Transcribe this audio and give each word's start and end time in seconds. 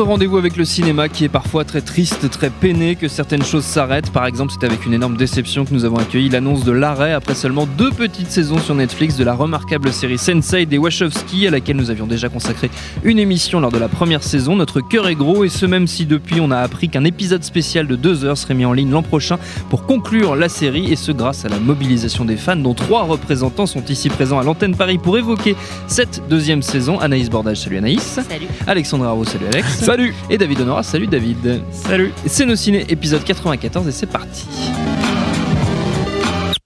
rendez-vous 0.00 0.38
avec 0.38 0.56
le 0.56 0.64
cinéma 0.64 1.08
qui 1.08 1.24
est 1.24 1.28
parfois 1.28 1.64
très 1.64 1.82
triste, 1.82 2.30
très 2.30 2.50
peiné, 2.50 2.96
que 2.96 3.08
certaines 3.08 3.42
choses 3.42 3.64
s'arrêtent. 3.64 4.10
Par 4.10 4.26
exemple, 4.26 4.52
c'est 4.58 4.66
avec 4.66 4.86
une 4.86 4.94
énorme 4.94 5.16
déception 5.16 5.64
que 5.64 5.74
nous 5.74 5.84
avons 5.84 5.98
accueilli 5.98 6.28
l'annonce 6.28 6.64
de 6.64 6.72
l'arrêt 6.72 7.12
après 7.12 7.34
seulement 7.34 7.66
deux 7.66 7.90
petites 7.90 8.30
saisons 8.30 8.58
sur 8.58 8.74
Netflix 8.74 9.16
de 9.16 9.24
la 9.24 9.34
remarquable 9.34 9.92
série 9.92 10.18
Sensei 10.18 10.66
des 10.66 10.78
Wachowski 10.78 11.46
à 11.46 11.50
laquelle 11.50 11.76
nous 11.76 11.90
avions 11.90 12.06
déjà 12.06 12.28
consacré 12.28 12.70
une 13.04 13.18
émission 13.18 13.60
lors 13.60 13.70
de 13.70 13.78
la 13.78 13.88
première 13.88 14.22
saison. 14.22 14.56
Notre 14.56 14.80
cœur 14.80 15.08
est 15.08 15.14
gros 15.14 15.44
et 15.44 15.48
ce 15.48 15.66
même 15.66 15.86
si 15.86 16.06
depuis 16.06 16.40
on 16.40 16.50
a 16.50 16.58
appris 16.58 16.88
qu'un 16.88 17.04
épisode 17.04 17.44
spécial 17.44 17.86
de 17.86 17.96
deux 17.96 18.24
heures 18.24 18.38
serait 18.38 18.54
mis 18.54 18.64
en 18.64 18.72
ligne 18.72 18.90
l'an 18.90 19.02
prochain 19.02 19.38
pour 19.68 19.84
conclure 19.84 20.36
la 20.36 20.48
série 20.48 20.92
et 20.92 20.96
ce 20.96 21.12
grâce 21.12 21.44
à 21.44 21.48
la 21.48 21.58
mobilisation 21.58 22.24
des 22.24 22.36
fans 22.36 22.56
dont 22.56 22.74
trois 22.74 23.02
représentants 23.02 23.66
sont 23.66 23.84
ici 23.86 24.08
présents 24.08 24.38
à 24.38 24.44
l'antenne 24.44 24.76
Paris 24.76 24.98
pour 24.98 25.18
évoquer 25.18 25.56
cette 25.86 26.22
deuxième 26.28 26.62
saison. 26.62 26.98
Anaïs 27.00 27.28
Bordage, 27.28 27.58
salut 27.58 27.78
Anaïs. 27.78 28.20
Salut. 28.28 28.46
Alexandra 28.66 29.08
Raro, 29.08 29.24
salut 29.24 29.46
Alex. 29.46 29.81
Salut 29.82 30.14
Et 30.30 30.38
David 30.38 30.60
Honora, 30.60 30.82
salut 30.82 31.06
David. 31.08 31.60
Salut 31.72 32.12
C'est 32.26 32.46
nos 32.46 32.54
ciné, 32.56 32.84
épisode 32.88 33.24
94 33.24 33.88
et 33.88 33.92
c'est 33.92 34.06
parti. 34.06 34.46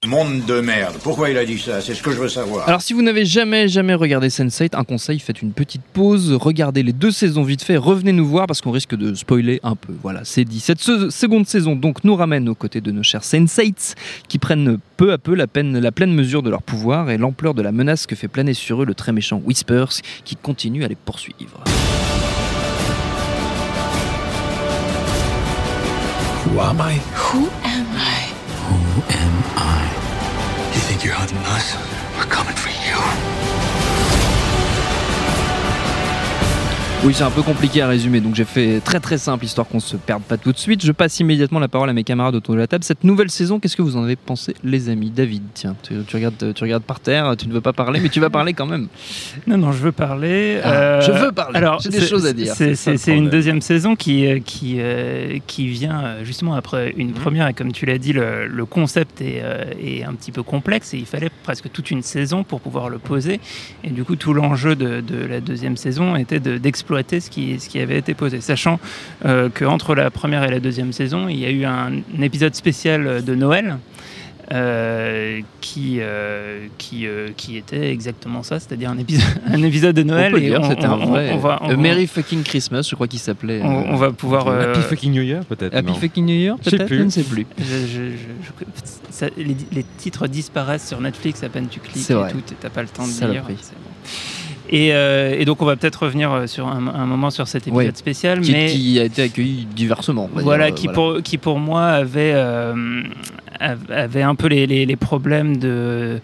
Monde 0.06 0.44
de 0.46 0.60
merde. 0.60 0.94
Pourquoi 1.02 1.30
il 1.30 1.36
a 1.38 1.44
dit 1.44 1.58
ça? 1.58 1.80
C'est 1.80 1.94
ce 1.94 2.02
que 2.02 2.12
je 2.12 2.18
veux 2.18 2.28
savoir. 2.28 2.68
Alors 2.68 2.80
si 2.82 2.92
vous 2.92 3.02
n'avez 3.02 3.24
jamais 3.24 3.66
jamais 3.68 3.94
regardé 3.94 4.28
Sense8, 4.28 4.76
un 4.76 4.84
conseil, 4.84 5.18
faites 5.18 5.42
une 5.42 5.50
petite 5.52 5.82
pause, 5.82 6.32
regardez 6.34 6.82
les 6.84 6.92
deux 6.92 7.10
saisons 7.10 7.42
vite 7.42 7.62
fait, 7.62 7.76
revenez 7.76 8.12
nous 8.12 8.26
voir 8.26 8.46
parce 8.46 8.60
qu'on 8.60 8.70
risque 8.70 8.94
de 8.94 9.14
spoiler 9.14 9.58
un 9.64 9.74
peu. 9.74 9.94
Voilà, 10.02 10.20
c'est 10.24 10.44
dit. 10.44 10.60
Cette 10.60 10.80
se- 10.80 11.10
seconde 11.10 11.46
saison 11.48 11.74
donc 11.74 12.04
nous 12.04 12.14
ramène 12.14 12.48
aux 12.48 12.54
côtés 12.54 12.80
de 12.80 12.92
nos 12.92 13.02
chers 13.02 13.24
Sensates 13.24 13.96
qui 14.28 14.38
prennent 14.38 14.78
peu 14.96 15.10
à 15.12 15.18
peu 15.18 15.34
la, 15.34 15.46
peine, 15.48 15.76
la 15.78 15.90
pleine 15.90 16.12
mesure 16.14 16.42
de 16.42 16.50
leur 16.50 16.62
pouvoir 16.62 17.10
et 17.10 17.18
l'ampleur 17.18 17.54
de 17.54 17.62
la 17.62 17.72
menace 17.72 18.06
que 18.06 18.14
fait 18.14 18.28
planer 18.28 18.54
sur 18.54 18.82
eux 18.82 18.86
le 18.86 18.94
très 18.94 19.10
méchant 19.12 19.40
Whispers 19.44 19.88
qui 20.24 20.36
continue 20.36 20.84
à 20.84 20.88
les 20.88 20.94
poursuivre. 20.94 21.64
Who 26.56 26.62
am 26.62 26.80
I? 26.80 26.94
Who 26.94 27.50
am 27.64 27.86
I? 27.92 28.32
Who 28.64 29.02
am 29.12 29.44
I? 29.58 30.72
You 30.72 30.80
think 30.80 31.04
you're 31.04 31.12
hunting 31.12 31.36
us? 31.36 31.76
We're 32.16 32.32
coming 32.32 32.56
for 32.56 32.70
you. 32.70 33.35
Oui, 37.04 37.14
c'est 37.14 37.22
un 37.22 37.30
peu 37.30 37.42
compliqué 37.42 37.82
à 37.82 37.88
résumer, 37.88 38.20
donc 38.20 38.34
j'ai 38.34 38.44
fait 38.44 38.80
très 38.80 38.98
très 38.98 39.16
simple 39.16 39.44
histoire 39.44 39.68
qu'on 39.68 39.78
se 39.78 39.96
perde 39.96 40.24
pas 40.24 40.36
tout 40.38 40.50
de 40.50 40.58
suite. 40.58 40.84
Je 40.84 40.90
passe 40.90 41.20
immédiatement 41.20 41.60
la 41.60 41.68
parole 41.68 41.88
à 41.88 41.92
mes 41.92 42.02
camarades 42.02 42.34
autour 42.34 42.54
de 42.54 42.58
la 42.58 42.66
table. 42.66 42.82
Cette 42.82 43.04
nouvelle 43.04 43.30
saison, 43.30 43.60
qu'est-ce 43.60 43.76
que 43.76 43.82
vous 43.82 43.96
en 43.96 44.02
avez 44.02 44.16
pensé, 44.16 44.54
les 44.64 44.88
amis 44.88 45.10
David, 45.10 45.42
tiens, 45.54 45.76
tu, 45.84 45.94
tu 46.04 46.16
regardes, 46.16 46.52
tu 46.52 46.64
regardes 46.64 46.82
par 46.82 46.98
terre, 46.98 47.36
tu 47.38 47.46
ne 47.46 47.52
veux 47.52 47.60
pas 47.60 47.72
parler, 47.72 48.00
mais 48.00 48.08
tu 48.08 48.18
vas 48.18 48.30
parler 48.30 48.54
quand 48.54 48.66
même. 48.66 48.88
Non, 49.46 49.56
non, 49.58 49.70
je 49.70 49.78
veux 49.78 49.92
parler. 49.92 50.58
Ah, 50.64 50.72
euh, 50.72 51.00
je 51.02 51.12
veux 51.12 51.30
parler. 51.30 51.56
Alors, 51.56 51.80
J'ai 51.80 51.90
des 51.90 52.00
choses 52.04 52.26
à 52.26 52.32
dire. 52.32 52.54
C'est 52.56 53.16
une 53.16 53.28
deuxième 53.30 53.60
saison 53.60 53.94
qui, 53.94 54.26
euh, 54.26 54.40
qui, 54.44 54.76
euh, 54.80 55.38
qui 55.46 55.68
vient 55.68 56.24
justement 56.24 56.54
après 56.54 56.92
une 56.96 57.08
Mhm. 57.08 57.14
première. 57.14 57.46
Et 57.48 57.54
comme 57.54 57.70
tu 57.70 57.86
l'as 57.86 57.98
dit, 57.98 58.12
le, 58.14 58.48
le 58.48 58.64
concept 58.64 59.20
est, 59.20 59.42
euh, 59.44 59.64
est 59.80 60.02
un 60.02 60.14
petit 60.14 60.32
peu 60.32 60.42
complexe 60.42 60.92
et 60.94 60.98
il 60.98 61.06
fallait 61.06 61.30
presque 61.44 61.70
toute 61.70 61.92
une 61.92 62.02
saison 62.02 62.42
pour 62.42 62.60
pouvoir 62.60 62.88
le 62.88 62.98
poser. 62.98 63.38
Et 63.84 63.90
du 63.90 64.02
coup, 64.02 64.16
tout 64.16 64.32
l'enjeu 64.32 64.74
de, 64.74 65.00
de 65.00 65.24
la 65.24 65.40
deuxième 65.40 65.76
saison 65.76 66.16
était 66.16 66.40
de- 66.40 66.58
d'exploiter 66.86 67.20
ce 67.20 67.30
qui, 67.30 67.58
ce 67.58 67.68
qui 67.68 67.80
avait 67.80 67.98
été 67.98 68.14
posé. 68.14 68.40
Sachant 68.40 68.78
euh, 69.24 69.48
qu'entre 69.52 69.94
la 69.94 70.10
première 70.10 70.44
et 70.44 70.50
la 70.50 70.60
deuxième 70.60 70.92
saison, 70.92 71.28
il 71.28 71.38
y 71.38 71.44
a 71.44 71.50
eu 71.50 71.64
un, 71.64 71.90
épisode 72.22 72.54
spécial 72.54 73.24
de 73.24 73.34
Noël. 73.34 73.78
euh, 74.52 75.40
qui, 75.60 75.96
euh, 75.98 76.68
qui, 76.78 77.04
euh, 77.08 77.30
qui 77.36 77.56
était 77.56 77.90
exactement 77.90 78.44
ça, 78.44 78.60
c'est-à-dire 78.60 78.90
un 78.90 78.98
épisode, 78.98 79.24
un 79.48 79.60
épisode 79.64 79.96
de 79.96 80.04
Noël. 80.04 80.32
on 80.32 80.36
peut 80.38 80.42
et 80.44 80.46
dire, 80.50 80.60
on- 80.62 80.68
c'était 80.70 80.84
un 80.84 80.96
vrai. 80.98 81.30
on 81.32 81.38
va- 81.38 81.58
on 81.62 81.70
euh, 81.70 81.74
va- 81.74 81.76
Merry 81.76 82.06
fucking 82.06 82.44
Christmas, 82.44 82.86
je 82.88 82.94
crois 82.94 83.08
qu'il 83.08 83.18
s'appelait. 83.18 83.60
on, 83.64 83.80
euh, 83.80 83.84
on 83.88 83.96
va 83.96 84.12
pouvoir. 84.12 84.46
euh, 84.46 84.70
Happy 84.72 84.82
fucking 84.82 85.12
New 85.12 85.22
Year 85.22 85.44
peut-être. 85.46 85.74
Happy 85.74 85.88
non. 85.88 85.94
fucking 85.94 86.24
New 86.24 86.36
Year, 86.36 86.56
peut-être. 86.58 86.86
Je 86.88 87.02
ne 87.02 87.10
sais 87.10 87.24
plus. 87.24 87.44
je- 87.58 87.64
je- 87.64 87.86
je- 87.88 88.12
je- 88.46 88.90
ça- 89.10 89.26
les, 89.36 89.56
les 89.72 89.84
titres 89.98 90.28
disparaissent 90.28 90.86
sur 90.86 91.00
Netflix 91.00 91.42
à 91.42 91.48
peine 91.48 91.66
tu 91.68 91.80
cliques 91.80 92.04
C'est 92.04 92.12
et 92.12 92.16
vrai. 92.16 92.30
tout, 92.30 92.38
et 92.38 92.54
t'as 92.60 92.70
pas 92.70 92.82
le 92.82 92.88
temps 92.88 93.02
de 93.04 93.32
lire. 93.32 93.42
Et, 94.70 94.92
euh, 94.92 95.34
et 95.38 95.44
donc 95.44 95.62
on 95.62 95.64
va 95.64 95.76
peut-être 95.76 96.02
revenir 96.04 96.32
euh, 96.32 96.46
sur 96.46 96.66
un, 96.66 96.86
un 96.88 97.06
moment 97.06 97.30
sur 97.30 97.46
cet 97.48 97.68
épisode 97.68 97.86
Ouais. 97.86 97.92
spécial, 97.94 98.40
Qui, 98.40 98.52
mais 98.52 98.66
qui 98.66 98.98
a 98.98 99.04
été 99.04 99.22
accueilli 99.22 99.66
diversement. 99.74 100.28
voilà, 100.32 100.66
dire, 100.70 100.74
euh, 100.74 100.76
qui, 100.76 100.88
Pour, 100.88 101.22
qui 101.22 101.38
pour 101.38 101.58
moi 101.58 101.84
avait, 101.84 102.32
euh, 102.34 103.02
av- 103.60 103.90
avait 103.90 104.22
un 104.22 104.34
peu 104.34 104.48
les, 104.48 104.66
les- 104.66 104.84
les 104.86 104.96
problèmes 104.96 105.56
de 105.58 106.20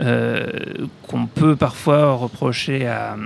euh, 0.00 0.46
qu'on 1.06 1.26
peut 1.26 1.54
parfois 1.56 2.12
reprocher 2.14 2.86
à, 2.86 3.16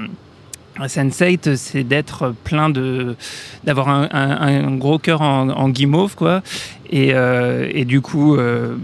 à 0.78 0.86
Sense8, 0.86 1.56
c'est 1.56 1.82
d'être 1.82 2.34
plein 2.44 2.70
de 2.70 3.16
d'avoir 3.64 3.88
un, 3.88 4.08
un- 4.12 4.64
un 4.66 4.76
gros 4.76 4.98
cœur 4.98 5.20
en, 5.22 5.48
en 5.48 5.68
guimauve 5.70 6.14
quoi, 6.16 6.42
et, 6.90 7.10
euh, 7.14 7.68
et 7.72 7.84
du 7.84 8.00
coup. 8.00 8.36
euh, 8.36 8.76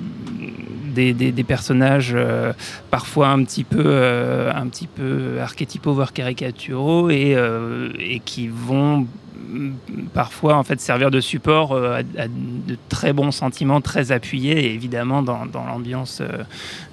des, 1.04 1.44
personnages 1.44 2.12
euh, 2.14 2.52
parfois 2.90 3.28
un 3.28 3.44
petit 3.44 3.64
peu 3.64 3.82
euh, 3.84 4.50
un 4.54 4.66
petit 4.68 4.86
peu 4.86 5.38
archétypaux 5.40 5.92
voire 5.92 6.12
caricaturaux 6.12 7.10
et, 7.10 7.34
euh, 7.36 7.90
qui 8.24 8.48
vont 8.48 9.06
mm, 9.48 9.70
parfois 10.14 10.56
en 10.56 10.64
fait 10.64 10.80
servir 10.80 11.10
de 11.10 11.20
support 11.20 11.76
à, 11.76 12.02
de 12.02 12.76
très 12.88 13.12
bons 13.12 13.30
sentiments 13.30 13.80
très 13.80 14.10
appuyés 14.12 14.66
et 14.66 14.74
évidemment 14.74 15.22
dans, 15.22 15.46
dans 15.46 15.64
l'ambiance 15.64 16.22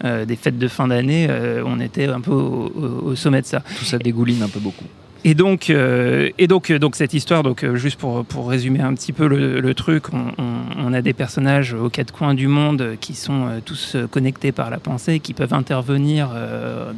des 0.04 0.36
fêtes 0.36 0.60
de 0.60 0.68
fin 0.68 0.88
d'année 0.90 1.28
on 1.66 1.80
était 1.80 2.08
un 2.08 2.22
peu 2.22 2.32
au- 2.32 3.02
au 3.06 3.16
sommet 3.16 3.42
de 3.42 3.48
ça 3.48 3.62
Tout 3.78 3.86
ça 3.86 3.98
dégouline 3.98 4.44
un 4.44 4.50
peu 4.50 4.60
beaucoup. 4.60 4.86
Et 5.24 5.34
donc, 5.36 5.70
euh, 5.70 6.30
et 6.38 6.48
donc, 6.48 6.70
euh, 6.70 6.80
donc 6.80 6.96
cette 6.96 7.14
histoire, 7.14 7.44
donc 7.44 7.64
euh, 7.64 7.76
juste 7.76 7.98
pour, 8.00 8.26
pour 8.26 8.50
résumer 8.50 8.82
un 8.82 8.94
petit 8.94 9.14
peu 9.14 9.28
le, 9.28 9.60
le 9.60 9.74
truc, 9.74 10.14
on, 10.14 10.28
on- 10.38 10.54
on 10.86 10.94
a 10.94 11.02
des 11.02 11.14
personnages 11.14 11.74
aux 11.74 11.90
quatre 11.90 12.12
coins 12.12 12.34
du 12.34 12.48
monde 12.48 12.96
qui 13.00 13.14
sont 13.16 13.48
tous 13.66 13.96
connectés 14.12 14.52
par 14.52 14.70
la 14.70 14.80
pensée, 14.80 15.20
qui 15.20 15.34
peuvent 15.34 15.54
intervenir 15.54 16.30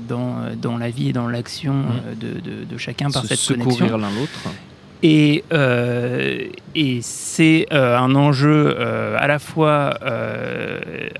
dans, 0.09 0.35
dans 0.61 0.77
la 0.77 0.89
vie 0.89 1.09
et 1.09 1.13
dans 1.13 1.27
l'action 1.27 1.75
euh, 1.75 2.15
de, 2.15 2.39
de- 2.39 2.63
de 2.65 2.77
chacun 2.77 3.09
par 3.11 3.21
Se 3.23 3.27
cette 3.29 3.37
secourir 3.39 3.77
connexion. 3.77 3.97
l'un 3.97 4.09
l'autre. 4.09 4.49
Et, 5.07 5.43
euh, 5.53 6.47
et 6.73 6.97
c'est 7.03 7.67
euh, 7.71 7.95
un 7.95 8.15
enjeu 8.15 8.75
euh, 8.75 9.15
à, 9.19 9.27
la 9.27 9.37
fois, 9.37 9.91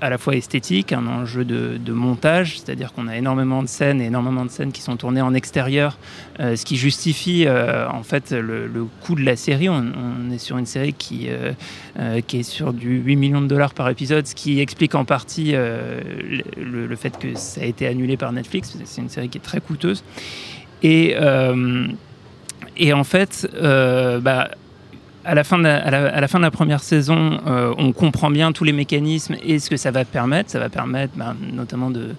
à 0.00 0.10
la 0.10 0.18
fois 0.18 0.34
esthétique, 0.34 0.92
un 0.92 1.06
enjeu 1.06 1.44
de, 1.44 1.92
montage, 1.92 2.58
c'est-à-dire 2.58 2.92
qu'on 2.92 3.06
a 3.06 3.16
énormément 3.16 3.62
de 3.62 3.68
scènes 3.68 4.00
et 4.00 4.06
énormément 4.06 4.44
de 4.44 4.50
scènes 4.50 4.72
qui 4.72 4.82
sont 4.82 4.96
tournées 4.96 5.20
en 5.20 5.34
extérieur, 5.34 5.98
ce 6.40 6.64
qui 6.64 6.74
justifie 6.74 7.46
en 7.48 8.02
fait 8.02 8.32
le, 8.32 8.88
coût 9.02 9.14
de 9.14 9.24
la 9.24 9.36
série. 9.36 9.68
On, 9.68 10.30
est 10.32 10.38
sur 10.38 10.58
une 10.58 10.66
série 10.66 10.92
qui, 10.92 11.28
est 11.28 12.42
sur 12.42 12.72
du 12.72 12.98
8 12.98 13.14
millions 13.14 13.40
de 13.40 13.46
dollars 13.46 13.72
par 13.72 13.88
épisode, 13.88 14.26
ce 14.26 14.34
qui 14.34 14.58
explique 14.58 14.96
en 14.96 15.04
partie 15.04 15.52
le, 15.52 16.42
le 16.56 16.96
fait 16.96 17.16
que 17.16 17.36
ça 17.36 17.60
a 17.60 17.64
été 17.64 17.86
annulé 17.86 18.16
par 18.16 18.32
Netflix. 18.32 18.76
C'est 18.84 19.00
une 19.00 19.10
série 19.10 19.28
qui 19.28 19.38
est 19.38 19.42
très 19.42 19.60
coûteuse. 19.60 20.02
Et, 20.82 21.14
et 22.76 22.92
en 22.92 23.04
fait, 23.04 23.48
euh, 23.54 24.20
bah, 24.20 24.50
à 25.24 25.34
la, 25.34 25.42
fin 25.42 25.58
de 25.58 25.64
la, 25.64 26.50
première 26.50 26.80
saison, 26.80 27.40
euh, 27.46 27.74
on 27.78 27.92
comprend 27.92 28.30
bien 28.30 28.52
tous 28.52 28.62
les 28.62 28.72
mécanismes 28.72 29.34
et 29.42 29.58
ce 29.58 29.68
que 29.68 29.76
ça 29.76 29.90
va 29.90 30.04
permettre. 30.04 30.50
Ça 30.50 30.60
va 30.60 30.68
permettre 30.68 31.14
bah, 31.16 31.34
notamment 31.52 31.90
de, 31.90 32.14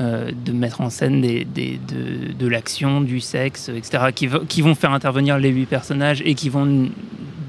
euh, 0.00 0.30
de 0.44 0.52
mettre 0.52 0.82
en 0.82 0.90
scène 0.90 1.22
de, 1.22 2.46
l'action, 2.46 3.00
du 3.00 3.20
sexe, 3.20 3.70
etc., 3.70 4.08
qui 4.12 4.62
vont 4.62 4.74
faire 4.74 4.92
intervenir 4.92 5.38
les 5.38 5.48
huit 5.48 5.66
personnages 5.66 6.22
et 6.26 6.34
qui 6.34 6.50
vont, 6.50 6.90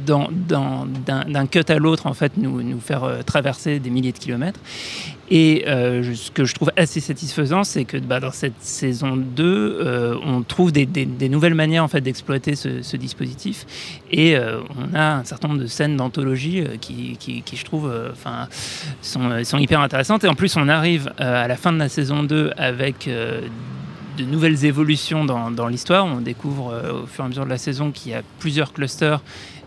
d'un 0.05 1.47
cut 1.47 1.63
à 1.67 1.77
l'autre, 1.77 2.07
en 2.07 2.13
fait, 2.13 2.33
nous, 2.37 2.61
nous 2.61 2.79
faire 2.79 3.03
euh, 3.03 3.21
traverser 3.21 3.79
des 3.79 3.89
milliers 3.89 4.11
de 4.11 4.17
kilomètres. 4.17 4.59
Et 5.29 5.63
euh, 5.67 6.13
ce 6.13 6.29
que 6.31 6.45
je 6.45 6.53
trouve 6.53 6.71
assez 6.75 6.99
satisfaisant, 6.99 7.63
c'est 7.63 7.85
que 7.85 7.97
bah, 7.97 8.19
dans 8.19 8.31
cette 8.31 8.61
saison 8.61 9.15
2, 9.15 9.43
euh, 9.43 10.15
on 10.23 10.41
trouve 10.41 10.71
des, 10.71 10.85
nouvelles 11.29 11.55
manières 11.55 11.83
en 11.83 11.87
fait, 11.87 12.01
d'exploiter 12.01 12.55
ce, 12.55 12.97
dispositif. 12.97 13.65
Et 14.11 14.35
on 14.37 14.95
a 14.95 15.15
un 15.15 15.23
certain 15.23 15.47
nombre 15.47 15.61
de 15.61 15.67
scènes 15.67 15.97
d'anthologie 15.97 16.63
qui, 16.79 17.17
qui, 17.17 17.57
je 17.57 17.65
trouve, 17.65 17.91
enfin, 18.11 18.47
sont, 19.01 19.43
sont 19.43 19.57
hyper 19.57 19.79
intéressantes. 19.79 20.23
Et 20.23 20.27
en 20.27 20.35
plus, 20.35 20.55
on 20.55 20.67
arrive 20.67 21.11
à 21.17 21.47
la 21.47 21.55
fin 21.55 21.71
de 21.71 21.79
la 21.79 21.89
saison 21.89 22.21
2 22.21 22.51
avec 22.57 23.09
de 23.09 24.23
nouvelles 24.23 24.65
évolutions 24.65 25.25
dans, 25.25 25.49
dans 25.49 25.67
l'histoire. 25.67 26.05
On 26.05 26.21
découvre 26.21 27.03
au 27.03 27.07
fur 27.07 27.23
et 27.23 27.25
à 27.25 27.29
mesure 27.29 27.45
de 27.45 27.49
la 27.49 27.57
saison 27.57 27.91
qu'il 27.91 28.11
y 28.11 28.15
a 28.15 28.21
plusieurs 28.39 28.71
clusters 28.71 29.21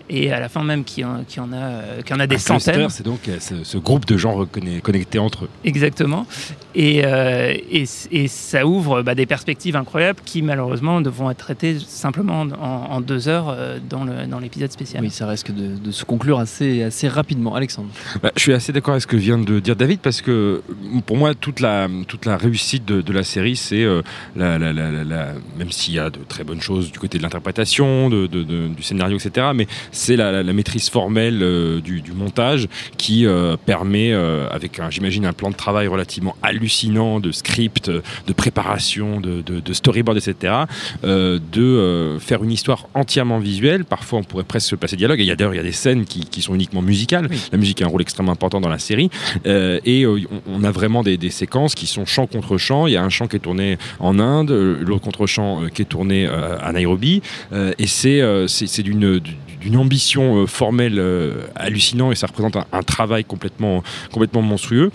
et 0.08 0.32
à 0.32 0.40
la 0.40 0.48
fin 0.48 0.62
même 0.62 0.84
qui 0.84 1.04
en, 1.04 1.24
qui 1.26 1.40
en 1.40 1.52
a, 1.52 2.02
qui 2.04 2.12
en 2.14 2.20
a 2.20 2.26
des 2.26 2.36
Un 2.36 2.38
centaines. 2.38 2.74
cluster, 2.74 2.90
c'est 2.90 3.02
donc 3.06 3.28
euh, 3.28 3.36
ce, 3.40 3.64
ce 3.64 3.78
groupe 3.78 4.04
de 4.06 4.16
gens 4.16 4.46
connectés 4.82 5.18
entre 5.18 5.44
eux. 5.44 5.48
Exactement. 5.64 6.26
Et, 6.74 7.02
euh, 7.04 7.54
et, 7.70 7.84
et 8.12 8.28
ça 8.28 8.66
ouvre 8.66 9.02
bah, 9.02 9.14
des 9.14 9.26
perspectives 9.26 9.76
incroyables 9.76 10.20
qui 10.24 10.42
malheureusement 10.42 11.00
devront 11.00 11.30
être 11.30 11.38
traitées 11.38 11.78
simplement 11.80 12.42
en, 12.42 12.50
en 12.52 13.00
deux 13.00 13.28
heures 13.28 13.48
euh, 13.48 13.78
dans 13.88 14.04
le- 14.04 14.26
dans 14.26 14.38
l'épisode 14.38 14.70
spécial. 14.72 15.02
Oui, 15.02 15.10
ça 15.10 15.26
risque 15.26 15.52
de, 15.52 15.76
de 15.76 15.90
se 15.90 16.04
conclure 16.04 16.38
assez, 16.38 16.82
assez 16.82 17.08
rapidement. 17.08 17.54
Alexandre. 17.54 17.88
Bah, 18.22 18.32
je 18.36 18.42
suis 18.42 18.52
assez 18.52 18.72
d'accord 18.72 18.92
avec 18.92 19.02
ce 19.02 19.06
que 19.06 19.16
vient 19.16 19.38
de 19.38 19.60
dire 19.60 19.76
David 19.76 20.00
parce 20.00 20.20
que 20.20 20.62
pour 21.06 21.16
moi 21.16 21.34
toute 21.34 21.60
la, 21.60 21.88
toute 22.06 22.26
la 22.26 22.36
réussite 22.36 22.84
de, 22.84 23.00
de 23.00 23.12
la 23.12 23.22
série 23.22 23.56
c'est 23.56 23.82
euh, 23.82 24.02
la, 24.36 24.58
la- 24.58 24.72
la- 24.72 24.90
la- 24.90 25.04
la- 25.04 25.32
même 25.58 25.70
s'il 25.70 25.94
y 25.94 25.98
a 25.98 26.10
de 26.10 26.18
très 26.28 26.44
bonnes 26.44 26.60
choses 26.60 26.90
du 26.92 26.98
côté 26.98 27.18
de 27.18 27.22
l'interprétation, 27.22 28.10
de, 28.10 28.26
de- 28.26 28.42
de- 28.42 28.68
du 28.68 28.82
scénario 28.82 29.16
etc. 29.18 29.48
Mais 29.54 29.66
c'est 29.96 30.16
la, 30.16 30.30
la- 30.30 30.42
la 30.42 30.52
maîtrise 30.52 30.88
formelle 30.90 31.40
euh, 31.42 31.80
du, 31.80 32.00
du 32.02 32.12
montage 32.12 32.68
qui 32.98 33.26
euh, 33.26 33.56
permet 33.56 34.12
euh, 34.12 34.46
avec 34.50 34.80
j'imagine 34.90 35.24
un 35.26 35.32
plan 35.32 35.50
de 35.50 35.56
travail 35.56 35.86
relativement 35.86 36.36
hallucinant 36.42 37.18
de 37.20 37.32
script, 37.32 37.90
de 37.90 38.32
préparation, 38.32 39.20
de, 39.20 39.40
de- 39.42 39.60
de 39.60 39.72
storyboard 39.72 40.18
etc. 40.18 40.52
de 41.02 42.16
faire 42.20 42.42
une 42.44 42.52
histoire 42.52 42.88
entièrement 42.94 43.38
visuelle. 43.38 43.84
Parfois 43.84 44.18
on 44.20 44.24
pourrait 44.24 44.44
presque 44.44 44.68
se 44.70 44.76
passer 44.76 44.96
dialogue 44.96 45.20
et 45.20 45.22
il 45.22 45.26
y 45.26 45.30
a 45.30 45.36
d'ailleurs 45.36 45.54
il 45.54 45.58
y 45.58 45.60
a 45.60 45.64
des 45.64 45.72
scènes 45.72 46.04
qui, 46.04 46.20
qui 46.26 46.42
sont 46.42 46.54
uniquement 46.54 46.82
musicales. 46.82 47.26
Oui. 47.30 47.38
La 47.52 47.58
musique 47.58 47.82
a 47.82 47.86
un 47.86 47.88
rôle 47.88 48.02
extrêmement 48.02 48.32
important 48.32 48.60
dans 48.60 48.68
la 48.68 48.78
série. 48.78 49.10
Et 49.44 50.06
on, 50.06 50.18
on 50.48 50.64
a 50.64 50.70
vraiment 50.70 51.02
des, 51.02 51.16
des 51.16 51.30
séquences 51.30 51.74
qui 51.74 51.86
sont 51.86 52.04
chant 52.04 52.26
contre 52.26 52.58
chant. 52.58 52.86
Il 52.86 52.92
y 52.92 52.96
a 52.96 53.02
un 53.02 53.08
chant 53.08 53.26
qui 53.28 53.36
est 53.36 53.40
tourné 53.40 53.78
en 54.00 54.18
Inde, 54.18 54.50
l'autre 54.50 55.02
contre-chant 55.04 55.64
euh, 55.64 55.68
qui 55.68 55.82
est 55.82 55.86
tourné 55.86 56.26
à 56.26 56.72
Nairobi. 56.72 57.22
Et 57.78 57.86
c'est 57.86 58.20
c'est 58.48 58.66
c'est 58.66 58.82
d'une 58.82 59.20
d'une 59.66 59.78
ambition 59.78 60.36
euh, 60.42 60.46
formelle 60.46 60.98
euh, 60.98 61.48
hallucinant 61.56 62.12
et 62.12 62.14
ça 62.14 62.28
représente 62.28 62.54
un, 62.54 62.66
un 62.72 62.82
travail 62.84 63.24
complètement, 63.24 63.82
complètement 64.12 64.42
monstrueux 64.42 64.92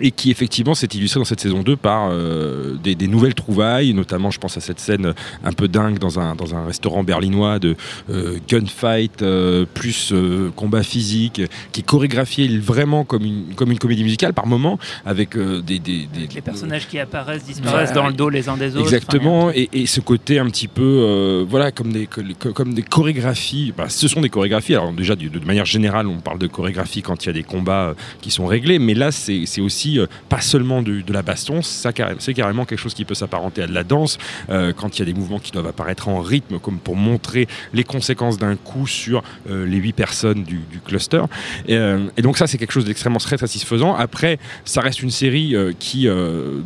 et 0.00 0.10
qui 0.10 0.30
effectivement 0.30 0.74
s'est 0.74 0.88
illustré 0.94 1.20
dans 1.20 1.24
cette 1.24 1.40
saison 1.40 1.62
2 1.62 1.76
par 1.76 2.08
euh, 2.10 2.74
des, 2.82 2.94
des 2.94 3.06
nouvelles 3.08 3.34
trouvailles, 3.34 3.92
notamment 3.94 4.30
je 4.30 4.38
pense 4.38 4.56
à 4.56 4.60
cette 4.60 4.80
scène 4.80 5.12
un 5.44 5.52
peu 5.52 5.68
dingue 5.68 5.98
dans 5.98 6.18
un, 6.20 6.34
dans 6.34 6.54
un 6.54 6.64
restaurant 6.66 7.02
berlinois 7.04 7.58
de 7.58 7.76
euh, 8.10 8.38
gunfight 8.48 9.22
euh, 9.22 9.64
plus 9.72 10.10
euh, 10.12 10.50
combat 10.54 10.82
physique, 10.82 11.42
qui 11.72 11.80
est 11.80 11.84
chorégraphié 11.84 12.48
vraiment 12.58 13.04
comme 13.04 13.24
une, 13.24 13.54
comme 13.54 13.70
une 13.72 13.78
comédie 13.78 14.04
musicale 14.04 14.32
par 14.34 14.46
moment, 14.46 14.78
avec 15.04 15.36
euh, 15.36 15.60
des, 15.60 15.78
des, 15.78 16.06
des- 16.06 16.18
Avec 16.18 16.34
les 16.34 16.40
personnages 16.42 16.86
qui 16.88 16.98
apparaissent, 16.98 17.44
disparaissent 17.44 17.92
dans 17.92 18.06
le 18.06 18.12
dos 18.14 18.28
les 18.28 18.48
uns 18.48 18.56
des 18.56 18.74
autres. 18.76 18.84
Exactement, 18.84 19.50
et, 19.50 19.68
et 19.72 19.86
ce 19.86 20.00
côté 20.00 20.38
un 20.38 20.46
petit 20.46 20.68
peu, 20.68 20.82
euh, 20.82 21.44
voilà, 21.48 21.72
comme 21.72 21.92
des, 21.92 22.06
co- 22.06 22.52
comme 22.52 22.74
des 22.74 22.82
chorégraphies. 22.82 23.72
Bah, 23.76 23.88
ce 23.88 24.08
sont 24.08 24.20
des 24.20 24.28
chorégraphies. 24.28 24.74
Alors 24.74 24.92
déjà, 24.92 25.16
de, 25.16 25.28
de 25.28 25.44
manière 25.44 25.64
générale, 25.66 26.06
on 26.06 26.18
parle 26.18 26.38
de 26.38 26.46
chorégraphie 26.46 27.02
quand 27.02 27.24
il 27.24 27.26
y 27.26 27.30
a 27.30 27.32
des 27.32 27.42
combats 27.42 27.88
euh, 27.88 27.94
qui 28.20 28.30
sont 28.30 28.46
réglés, 28.46 28.78
mais 28.78 28.94
là, 28.94 29.10
c'est 29.12 29.44
c'est 29.46 29.60
euh, 29.96 30.06
pas 30.28 30.40
seulement 30.40 30.82
de 30.82 31.12
la 31.12 31.22
baston, 31.22 31.62
c'est 31.62 32.34
carrément 32.34 32.64
quelque 32.64 32.78
chose 32.78 32.94
qui 32.94 33.04
peut 33.04 33.14
s'apparenter 33.14 33.62
à 33.62 33.66
de 33.66 33.72
la 33.72 33.84
danse. 33.84 34.18
euh, 34.50 34.72
quand 34.72 34.96
il 34.96 35.00
y 35.00 35.02
a 35.02 35.04
des 35.06 35.14
mouvements 35.18 35.38
qui 35.38 35.52
doivent 35.52 35.66
apparaître 35.66 36.08
en 36.08 36.20
rythme, 36.20 36.58
comme 36.58 36.78
pour 36.78 36.96
montrer 36.96 37.48
les 37.72 37.84
conséquences 37.84 38.38
d'un 38.38 38.56
coup 38.56 38.86
sur 38.86 39.22
euh, 39.48 39.66
les 39.66 39.78
huit 39.78 39.92
personnes 39.92 40.44
du, 40.44 40.60
cluster. 40.84 41.22
Et, 41.66 41.78
donc 42.22 42.36
ça, 42.36 42.46
c'est 42.46 42.58
quelque 42.58 42.72
chose 42.72 42.84
d'extrêmement 42.84 43.18
très 43.18 43.38
satisfaisant. 43.38 43.94
Après, 43.94 44.38
ça 44.64 44.80
reste 44.80 45.02
une 45.02 45.10
série 45.10 45.54
qui, 45.78 46.08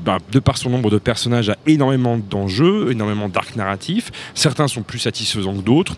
bah, 0.04 0.18
de 0.30 0.38
par 0.38 0.58
son 0.58 0.70
nombre 0.70 0.90
de 0.90 0.98
personnages, 0.98 1.50
a 1.50 1.56
énormément 1.66 2.18
d'enjeux, 2.18 2.90
énormément 2.90 3.28
d'arcs 3.28 3.56
narratifs. 3.56 4.10
Certains 4.34 4.68
sont 4.68 4.82
plus 4.82 4.98
satisfaisants 4.98 5.54
que 5.54 5.62
d'autres. 5.62 5.96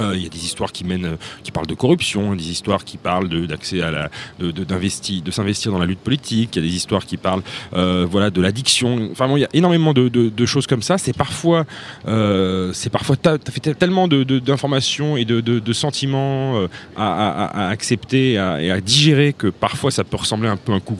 Euh, 0.00 0.16
Il 0.16 0.22
y 0.22 0.26
a 0.26 0.28
des 0.28 0.44
histoires 0.44 0.72
qui 0.72 0.84
mènent, 0.84 1.04
euh, 1.04 1.16
qui 1.42 1.50
parlent 1.50 1.66
de 1.66 1.74
corruption, 1.74 2.34
des 2.34 2.50
histoires 2.50 2.84
qui 2.84 2.96
parlent 2.96 3.28
d'accès 3.46 3.80
à 3.80 3.90
la, 3.90 4.10
de, 4.38 4.50
de, 4.50 4.64
d'investi- 4.64 5.22
de 5.22 5.30
s'investir 5.30 5.72
dans 5.72 5.78
la 5.78 5.86
lutte 5.86 6.00
politique. 6.00 6.56
Il 6.56 6.62
y 6.62 6.66
a 6.66 6.68
des 6.68 6.76
histoires 6.76 7.04
qui 7.04 7.16
parlent, 7.16 7.42
euh, 7.74 8.06
voilà, 8.08 8.30
de 8.30 8.40
l'addiction. 8.40 9.08
Enfin, 9.12 9.28
bon, 9.28 9.36
il 9.36 9.40
y 9.40 9.44
a 9.44 9.48
énormément 9.52 9.92
de, 9.92 10.46
choses 10.46 10.66
comme 10.66 10.82
ça. 10.82 10.98
C'est 10.98 11.16
parfois, 11.16 11.64
c'est 12.06 12.90
parfois, 12.90 13.16
t'as 13.16 13.34
as 13.34 13.50
fait 13.50 13.74
tellement 13.74 14.08
de- 14.08 14.38
d'informations 14.38 15.16
et 15.16 15.24
de, 15.24 15.72
sentiments 15.72 16.66
à, 16.96 17.68
accepter 17.68 18.32
et 18.32 18.70
à, 18.70 18.80
digérer 18.80 19.32
que 19.32 19.46
parfois 19.48 19.90
ça 19.90 20.04
peut 20.04 20.16
ressembler 20.16 20.48
un 20.48 20.56
peu 20.56 20.72
à 20.72 20.76
un 20.76 20.80
coup 20.80 20.96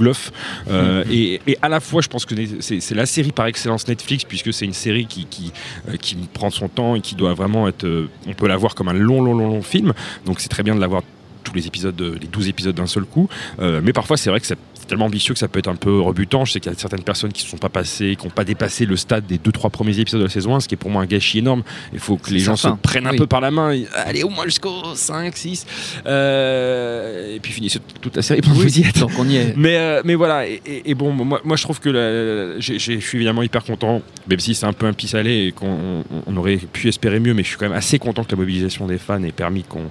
et, 1.10 1.40
et 1.46 1.58
à 1.62 1.68
la 1.68 1.80
fois, 1.80 2.00
je 2.02 2.08
pense 2.08 2.24
que 2.24 2.34
c'est 2.60 2.94
la 2.94 3.06
série 3.06 3.32
par 3.32 3.46
excellence 3.46 3.86
Netflix 3.86 4.24
puisque 4.24 4.52
c'est 4.52 4.64
une 4.64 4.72
série 4.72 5.06
qui, 5.06 5.26
qui, 5.26 5.52
qui 6.00 6.16
prend 6.32 6.50
son 6.50 6.68
temps 6.68 6.94
et 6.94 7.00
qui 7.00 7.14
doit 7.14 7.34
vraiment 7.34 7.68
être. 7.68 7.86
on 8.26 8.32
peut 8.32 8.48
la 8.48 8.56
voir 8.56 8.74
comme 8.74 8.88
un 8.90 8.94
long, 8.94 9.22
long, 9.22 9.34
long, 9.34 9.48
long 9.48 9.62
film. 9.62 9.92
Donc 10.26 10.40
c'est 10.40 10.48
très 10.48 10.62
bien 10.62 10.74
de 10.74 10.80
l'avoir 10.80 11.02
tous 11.42 11.54
les 11.54 11.66
épisodes, 11.66 11.96
de- 11.96 12.18
les 12.20 12.26
12 12.26 12.48
épisodes 12.48 12.74
d'un 12.74 12.86
seul 12.86 13.04
coup. 13.04 13.28
Euh, 13.60 13.80
mais 13.82 13.92
parfois, 13.94 14.16
c'est 14.18 14.28
vrai 14.30 14.40
que 14.40 14.46
c'est 14.46 14.58
tellement 14.90 15.06
ambitieux 15.06 15.32
que 15.34 15.40
ça 15.40 15.48
peut 15.48 15.58
être 15.58 15.68
un 15.68 15.76
peu 15.76 16.00
rebutant. 16.00 16.44
Je 16.44 16.52
sais 16.52 16.60
qu'il 16.60 16.70
y 16.70 16.74
a 16.74 16.78
certaines 16.78 17.02
personnes 17.02 17.32
qui 17.32 17.44
ne 17.44 17.48
sont 17.50 17.56
pas 17.56 17.68
passées, 17.70 18.16
qui 18.18 18.26
n'ont 18.26 18.32
pas 18.32 18.44
dépassé 18.44 18.84
le 18.86 18.96
stade 18.96 19.24
des 19.26 19.38
2-3 19.38 19.70
premiers 19.70 19.98
épisodes 19.98 20.20
de 20.20 20.26
la 20.26 20.30
saison 20.30 20.54
1, 20.54 20.60
ce 20.60 20.68
qui 20.68 20.74
est 20.74 20.78
pour 20.78 20.90
moi 20.90 21.02
un 21.02 21.06
gâchis 21.06 21.38
énorme. 21.38 21.62
Il 21.92 21.98
faut 21.98 22.16
que 22.16 22.30
les 22.30 22.40
gens 22.40 22.56
certain. 22.56 22.76
se 22.76 22.82
prennent 22.82 23.06
un 23.06 23.10
Oui. 23.12 23.16
peu 23.18 23.26
par 23.26 23.40
la 23.40 23.50
main. 23.50 23.72
et, 23.72 23.86
allez, 24.04 24.22
au 24.22 24.28
moins 24.28 24.44
jusqu'au 24.44 24.94
5, 24.94 25.36
6. 25.36 25.66
euh, 26.06 27.36
et 27.36 27.40
puis 27.40 27.52
finissez 27.52 27.78
toute 28.00 28.16
la 28.16 28.22
série 28.22 28.40
pour 28.40 28.52
vous 28.52 28.78
y. 28.78 28.82
Donc 28.98 29.10
on 29.18 29.28
y 29.28 29.36
est. 29.36 29.54
Mais, 29.56 29.76
euh, 29.76 30.02
mais 30.04 30.14
voilà, 30.14 30.46
et, 30.46 30.60
et- 30.66 30.90
et 30.90 30.94
bon, 30.94 31.12
moi, 31.12 31.40
moi 31.44 31.56
je 31.56 31.62
trouve 31.62 31.80
que 31.80 32.56
je 32.58 32.78
suis 32.78 33.16
évidemment 33.16 33.42
hyper 33.42 33.64
content, 33.64 34.02
même 34.28 34.40
si 34.40 34.54
c'est 34.54 34.66
un 34.66 34.72
peu 34.72 34.86
un 34.86 34.92
pis 34.92 35.08
salé 35.08 35.46
et 35.46 35.52
qu'on 35.52 35.70
on- 35.70 36.04
on 36.26 36.36
aurait 36.36 36.56
pu 36.56 36.88
espérer 36.88 37.20
mieux, 37.20 37.34
mais 37.34 37.42
je 37.42 37.48
suis 37.48 37.56
quand 37.56 37.68
même 37.68 37.76
assez 37.78 37.98
content 37.98 38.24
que 38.24 38.30
la 38.32 38.36
mobilisation 38.38 38.86
des 38.86 38.98
fans 38.98 39.22
ait 39.22 39.32
permis 39.32 39.62
qu'on, 39.62 39.84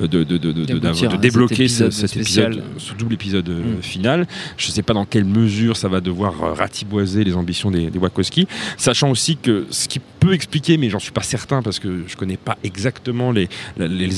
euh, 0.00 0.06
de, 0.08 0.24
cet 0.94 1.20
débloquer 1.20 1.68
ce- 1.68 1.90
cet 1.90 2.16
épisode, 2.16 2.62
ce 2.78 2.94
double 2.94 3.14
épisode 3.14 3.48
Mm. 3.48 3.82
final. 3.82 4.26
Je 4.56 4.68
ne 4.68 4.72
sais 4.72 4.82
pas 4.82 4.94
dans 4.94 5.04
quelle 5.04 5.24
mesure 5.24 5.76
ça 5.76 5.88
va 5.88 6.00
devoir 6.00 6.42
euh, 6.42 6.52
ratiboiser 6.52 7.24
les 7.24 7.36
ambitions 7.36 7.70
des, 7.70 7.90
des 7.90 8.00
sachant 8.76 9.10
aussi 9.10 9.36
que 9.36 9.66
ce 9.70 9.88
qui 9.88 10.00
expliquer, 10.32 10.76
mais 10.78 10.90
j'en 10.90 10.98
suis 10.98 11.12
pas 11.12 11.22
certain 11.22 11.62
parce 11.62 11.78
que 11.78 12.04
je 12.06 12.16
connais 12.16 12.36
pas 12.36 12.56
exactement 12.64 13.30
les, 13.32 13.48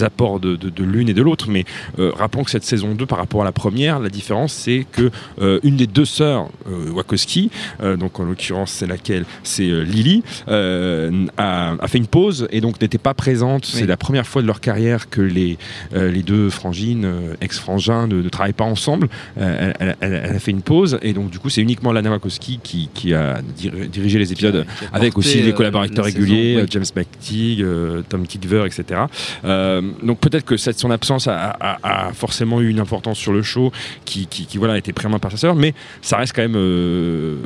apports 0.03 0.41
de, 0.41 0.57
de- 0.57 0.71
de 0.71 0.85
l'une 0.85 1.09
et 1.09 1.15
de 1.15 1.23
l'autre, 1.23 1.49
mais 1.49 1.65
euh, 1.99 2.11
rappelons 2.15 2.45
que 2.45 2.51
cette 2.51 2.65
saison 2.65 2.95
2 2.95 3.07
par 3.07 3.19
rapport 3.19 3.43
à 3.43 3.45
la 3.45 3.53
première, 3.53 3.99
la 3.99 4.09
différence 4.11 4.53
c'est 4.53 4.87
que 4.93 5.11
euh, 5.41 5.59
une 5.63 5.77
des 5.77 5.87
deux 5.87 6.05
sœurs 6.05 6.49
euh, 6.69 6.91
Wachowski, 6.91 7.51
euh, 7.83 7.97
donc 7.97 8.21
en 8.21 8.25
l'occurrence 8.25 8.73
c'est 8.73 8.87
laquelle, 8.87 9.25
c'est 9.43 9.67
Lily, 9.85 10.23
a, 11.37 11.75
a 11.81 11.89
fait 11.89 11.99
une 11.99 12.07
pause 12.07 12.47
et 12.51 12.61
donc 12.61 12.81
n'était 12.81 12.99
pas 12.99 13.15
présente. 13.15 13.65
Oui. 13.73 13.81
C'est 13.81 13.87
la 13.87 13.97
première 13.97 14.27
fois 14.27 14.43
de 14.43 14.47
leur 14.47 14.61
carrière 14.61 15.09
que 15.09 15.21
les, 15.21 15.59
les 15.93 16.23
deux 16.23 16.51
frangines, 16.51 17.11
ex-frangins, 17.41 18.07
ne, 18.07 18.23
ne 18.23 18.29
travaillent 18.29 18.53
pas 18.53 18.65
ensemble. 18.65 19.09
Elle, 19.37 19.75
elle- 19.81 19.97
elle- 20.01 20.21
elle 20.25 20.37
a 20.37 20.39
fait 20.39 20.51
une 20.51 20.63
pause 20.63 20.99
et 21.03 21.13
donc 21.13 21.31
du 21.31 21.39
coup 21.39 21.49
c'est 21.51 21.63
uniquement 21.63 21.93
Lana 21.93 22.11
Wachowski 22.11 22.61
qui, 22.63 22.89
qui 22.95 23.15
a 23.15 23.41
dir- 23.57 23.73
dirigé 23.91 24.19
les 24.19 24.33
épisodes 24.33 24.67
avec 24.93 25.17
aussi 25.19 25.43
les 25.43 25.53
collaborateurs 25.53 25.96
saison, 26.05 26.19
réguliers, 26.19 26.57
ouais. 26.57 26.63
euh, 26.63 26.67
James 26.71 26.85
McTeague, 26.95 27.63
euh, 27.63 28.03
Tom 28.09 28.27
Tykwer, 28.27 28.65
etc. 28.67 29.01
Euh, 29.45 29.83
donc 30.03 30.21
peut-être 30.21 30.45
que 30.45 30.57
cette, 30.57 30.79
son 30.79 30.91
absence 30.91 31.27
a, 31.29 31.51
a- 31.51 32.09
a 32.09 32.13
forcément 32.13 32.61
eu 32.61 32.69
une 32.69 32.81
importance 32.81 33.19
sur 33.19 33.33
le 33.33 33.43
show 33.43 33.73
qui, 34.05 34.27
qui, 34.27 34.47
qui, 34.47 34.59
voilà, 34.59 34.75
a 34.75 34.79
été 34.79 34.93
pris 34.93 35.07
en 35.07 35.11
main 35.11 35.19
par 35.19 35.31
sa 35.31 35.37
sœur, 35.37 35.55
mais 35.55 35.75
ça 36.03 36.17
reste 36.17 36.33
quand 36.35 36.43
même, 36.49 36.57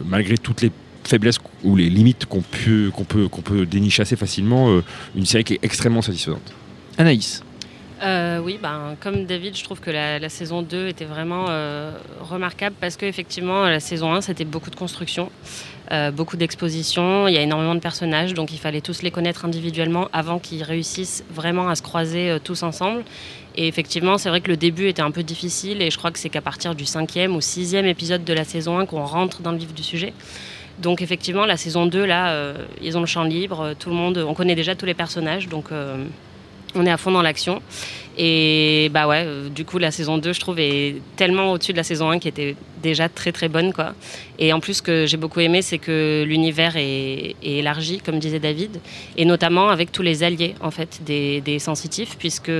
malgré 0.08 0.36
toutes 0.38 0.62
les 0.62 0.70
faiblesses 1.04 1.38
ou 1.64 1.76
les 1.76 1.88
limites 1.88 2.26
qu'on 2.26 2.42
peut, 2.42 2.90
qu'on 2.94 3.04
peut, 3.04 3.28
qu'on 3.28 3.40
peut 3.42 3.66
dénicher 3.66 4.02
assez 4.02 4.16
facilement, 4.16 4.70
euh, 4.70 4.82
une 5.16 5.24
série 5.26 5.44
qui 5.44 5.54
est 5.54 5.58
extrêmement 5.62 6.02
satisfaisante. 6.02 6.52
Anaïs. 6.98 7.42
Euh, 8.02 8.38
oui, 8.38 8.58
ben, 8.62 8.96
comme 9.00 9.26
David, 9.26 9.56
je 9.56 9.62
trouve 9.62 9.80
que 9.80 9.90
la, 9.90 10.28
saison 10.30 10.62
2 10.62 10.88
était 10.88 11.04
vraiment 11.04 11.46
euh, 11.48 11.92
remarquable 12.20 12.74
parce 12.80 12.96
que 12.96 13.04
effectivement, 13.04 13.64
la 13.64 13.80
saison 13.80 14.14
1, 14.14 14.22
c'était 14.22 14.46
beaucoup 14.46 14.70
de 14.70 14.76
construction, 14.76 15.30
euh, 15.92 16.10
beaucoup 16.10 16.38
d'exposition, 16.38 17.28
il 17.28 17.34
y 17.34 17.38
a 17.38 17.42
énormément 17.42 17.74
de 17.74 17.80
personnages, 17.80 18.32
donc 18.32 18.52
il 18.52 18.58
fallait 18.58 18.80
tous 18.80 19.02
les 19.02 19.10
connaître 19.10 19.44
individuellement 19.44 20.08
avant 20.14 20.38
qu'ils 20.38 20.62
réussissent 20.62 21.24
vraiment 21.30 21.68
à 21.68 21.74
se 21.74 21.82
croiser 21.82 22.38
tous 22.42 22.62
ensemble. 22.62 23.04
Et 23.56 23.68
effectivement, 23.68 24.16
c'est 24.16 24.30
vrai 24.30 24.40
que 24.40 24.48
le 24.48 24.56
début 24.56 24.86
était 24.88 25.02
un 25.02 25.10
peu 25.10 25.22
difficile 25.22 25.82
et 25.82 25.90
je 25.90 25.98
crois 25.98 26.10
que 26.10 26.18
c'est 26.18 26.30
qu'à 26.30 26.40
partir 26.40 26.74
du 26.74 26.86
cinquième 26.86 27.36
ou 27.36 27.42
sixième 27.42 27.84
épisode 27.84 28.24
de 28.24 28.32
la 28.32 28.44
saison 28.44 28.78
1 28.78 28.86
qu'on 28.86 29.04
rentre 29.04 29.42
dans 29.42 29.52
le 29.52 29.58
vif 29.58 29.74
du 29.74 29.82
sujet. 29.82 30.14
Donc 30.78 31.02
effectivement, 31.02 31.44
la 31.44 31.58
saison 31.58 31.84
2, 31.84 32.06
là, 32.06 32.54
ils 32.80 32.96
ont 32.96 33.00
le 33.00 33.06
champ 33.06 33.24
libre, 33.24 33.74
tout 33.78 33.90
le 33.90 33.96
monde, 33.96 34.24
on 34.26 34.32
connaît 34.32 34.54
déjà 34.54 34.74
tous 34.74 34.86
les 34.86 34.94
personnages, 34.94 35.48
donc 35.48 35.70
on 36.74 36.86
est 36.86 36.90
à 36.90 36.96
fond 36.96 37.10
dans 37.10 37.22
l'action. 37.22 37.60
Et 38.22 38.90
bah 38.92 39.06
ouais, 39.06 39.24
euh, 39.24 39.48
du 39.48 39.64
coup, 39.64 39.78
la 39.78 39.90
saison 39.90 40.18
2, 40.18 40.32
je 40.32 40.40
trouve, 40.40 40.58
est 40.58 40.96
tellement 41.16 41.52
au-dessus 41.52 41.72
de 41.72 41.78
la 41.78 41.84
saison 41.84 42.10
1 42.10 42.18
qui 42.18 42.28
était 42.28 42.56
déjà 42.82 43.08
très 43.08 43.32
très 43.32 43.48
bonne, 43.48 43.72
quoi. 43.72 43.94
Et 44.38 44.52
en 44.52 44.60
plus, 44.60 44.74
ce 44.74 44.82
que 44.82 45.06
j'ai 45.06 45.16
beaucoup 45.16 45.40
aimé, 45.40 45.62
c'est 45.62 45.78
que 45.78 46.24
l'univers 46.26 46.76
est, 46.76 47.36
élargi, 47.42 48.00
comme 48.00 48.18
disait 48.18 48.40
David, 48.40 48.80
et 49.16 49.24
notamment 49.24 49.70
avec 49.70 49.92
tous 49.92 50.02
les 50.02 50.22
alliés, 50.22 50.54
en 50.60 50.70
fait, 50.70 51.00
des, 51.04 51.40
des 51.40 51.58
sensitifs, 51.58 52.16
puisque 52.18 52.52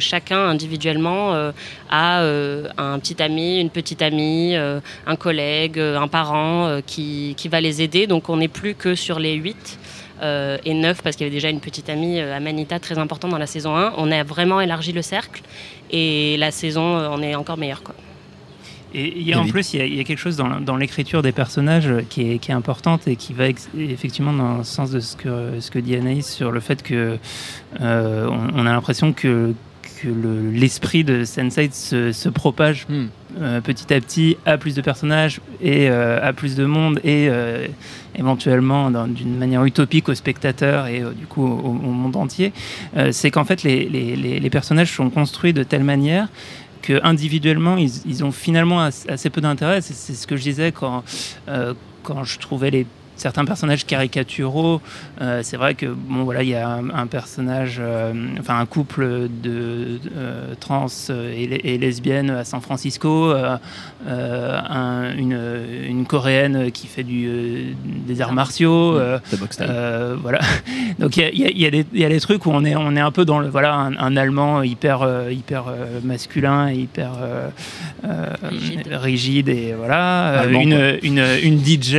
chacun 0.00 0.48
individuellement 0.48 1.34
euh, 1.34 1.52
a 1.90 2.22
euh, 2.22 2.68
un 2.78 2.98
petit 2.98 3.22
ami, 3.22 3.60
une 3.60 3.70
petite 3.70 4.02
amie, 4.02 4.56
un 4.56 5.16
collègue, 5.16 5.78
un 5.78 6.08
parent 6.08 6.80
qui, 6.86 7.34
qui 7.36 7.48
va 7.48 7.60
les 7.60 7.82
aider. 7.82 8.06
Donc 8.06 8.28
on 8.28 8.38
n'est 8.38 8.48
plus 8.48 8.74
que 8.74 8.94
sur 8.94 9.18
les 9.18 9.34
8 9.34 9.78
et 10.22 10.74
neuf 10.74 11.02
parce 11.02 11.16
qu'il 11.16 11.26
y 11.26 11.28
avait 11.28 11.34
déjà 11.34 11.50
une 11.50 11.60
petite 11.60 11.88
amie, 11.88 12.20
Amanita, 12.20 12.78
très 12.78 12.98
importante 12.98 13.30
dans 13.30 13.38
la 13.38 13.46
saison 13.46 13.76
1. 13.76 13.94
On 13.96 14.10
a 14.10 14.22
vraiment 14.22 14.60
élargi 14.60 14.92
le 14.92 15.02
cercle 15.02 15.42
et 15.90 16.36
la 16.38 16.50
saison, 16.50 16.82
on 16.82 17.20
est 17.22 17.34
encore 17.34 17.58
meilleur. 17.58 17.82
Quoi. 17.82 17.94
Et 18.94 19.34
en 19.34 19.46
plus, 19.48 19.74
il 19.74 19.94
y, 19.94 20.00
a, 20.00 20.04
quelque 20.04 20.18
chose 20.18 20.36
dans, 20.36 20.76
l'écriture 20.76 21.20
des 21.20 21.32
personnages 21.32 21.90
qui 22.08 22.32
est, 22.32 22.38
qui 22.38 22.52
est, 22.52 22.54
importante 22.54 23.08
et 23.08 23.16
qui 23.16 23.32
va 23.32 23.48
effectivement 23.48 24.32
dans 24.32 24.58
le 24.58 24.64
sens 24.64 24.92
de 24.92 25.00
ce 25.00 25.16
que, 25.16 25.58
ce 25.58 25.70
que 25.72 25.80
dit 25.80 25.96
Anaïs 25.96 26.32
sur 26.32 26.52
le 26.52 26.60
fait 26.60 26.82
que 26.82 27.18
on, 27.80 28.66
a 28.66 28.72
l'impression 28.72 29.12
que, 29.12 29.52
l'esprit 30.04 31.02
de 31.02 31.24
Sense8 31.24 32.12
se, 32.12 32.28
propage 32.28 32.86
hmm. 32.88 33.06
Euh, 33.40 33.60
petit 33.60 33.92
à 33.92 34.00
petit 34.00 34.36
à 34.46 34.58
plus 34.58 34.74
de 34.74 34.80
personnages 34.80 35.40
et 35.60 35.90
euh, 35.90 36.18
à 36.22 36.32
plus 36.32 36.54
de 36.54 36.64
monde 36.64 37.00
et 37.02 37.28
euh, 37.28 37.66
éventuellement 38.16 38.90
d'une 38.90 39.36
manière 39.36 39.64
utopique 39.64 40.08
aux 40.08 40.14
spectateurs 40.14 40.86
et 40.86 41.02
du 41.16 41.26
coup 41.26 41.44
au, 41.44 41.72
monde 41.72 42.14
entier, 42.16 42.52
c'est 43.10 43.32
qu'en 43.32 43.44
fait 43.44 43.64
les, 43.64 44.50
personnages 44.50 44.92
sont 44.92 45.10
construits 45.10 45.52
de 45.52 45.64
telle 45.64 45.82
manière 45.82 46.28
que 46.82 47.00
individuellement 47.02 47.76
ils, 47.76 47.90
ils 48.06 48.24
ont 48.24 48.30
finalement 48.30 48.80
assez 48.80 49.30
peu 49.30 49.40
d'intérêt. 49.40 49.80
C'est 49.80 50.14
ce 50.14 50.26
que 50.28 50.36
je 50.36 50.42
disais 50.42 50.70
quand, 50.70 51.02
quand 52.04 52.22
je 52.22 52.38
trouvais 52.38 52.70
les 52.70 52.86
certains 53.16 53.44
personnages 53.44 53.86
caricaturaux. 53.86 54.80
Euh, 55.20 55.40
c'est 55.42 55.56
vrai 55.56 55.74
que 55.74 55.86
bon 55.86 56.24
voilà, 56.24 56.42
il 56.42 56.48
y 56.48 56.54
a 56.54 56.68
un, 56.68 57.06
personnage, 57.06 57.76
euh, 57.80 58.12
enfin 58.40 58.58
un 58.58 58.66
couple 58.66 59.28
de 59.42 60.00
euh, 60.16 60.54
trans 60.60 60.86
et, 61.10 61.78
lesbiennes 61.78 62.30
à 62.30 62.44
San 62.44 62.60
Francisco, 62.60 63.34
une, 64.06 65.38
une, 65.88 66.06
coréenne 66.06 66.70
qui 66.70 66.86
fait 66.86 67.02
du, 67.02 67.74
des 67.84 68.20
arts 68.20 68.32
martiaux, 68.32 68.98
voilà. 70.20 70.40
Donc 70.98 71.16
il 71.16 71.30
y, 71.34 71.62
y, 71.62 72.04
a 72.04 72.08
des 72.08 72.20
trucs 72.20 72.46
où 72.46 72.50
on 72.50 72.64
est 72.64 72.76
on 72.76 72.94
est 72.96 73.00
un 73.00 73.10
peu 73.10 73.24
dans 73.24 73.38
le 73.38 73.48
voilà 73.48 73.74
un, 73.74 74.16
allemand 74.16 74.62
hyper 74.62 75.28
hyper 75.30 75.64
masculin, 76.02 76.70
hyper 76.70 77.12
rigide. 78.90 79.48
et 79.48 79.74
voilà 79.76 80.44
une, 80.48 80.98
une, 81.02 81.24
une 81.42 81.58
DJ 81.58 81.96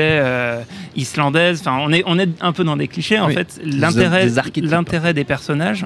islandaise. 0.96 1.62
Enfin, 1.62 1.78
on 1.82 1.92
est, 1.92 2.04
on 2.06 2.18
est 2.20 2.30
un 2.42 2.52
peu 2.52 2.64
dans 2.64 2.78
des 2.78 2.88
clichés. 2.88 3.20
En 3.20 3.30
fait, 3.30 3.60
l'intérêt, 3.64 4.28
l'intérêt 4.62 5.14
des 5.14 5.24
personnages 5.24 5.86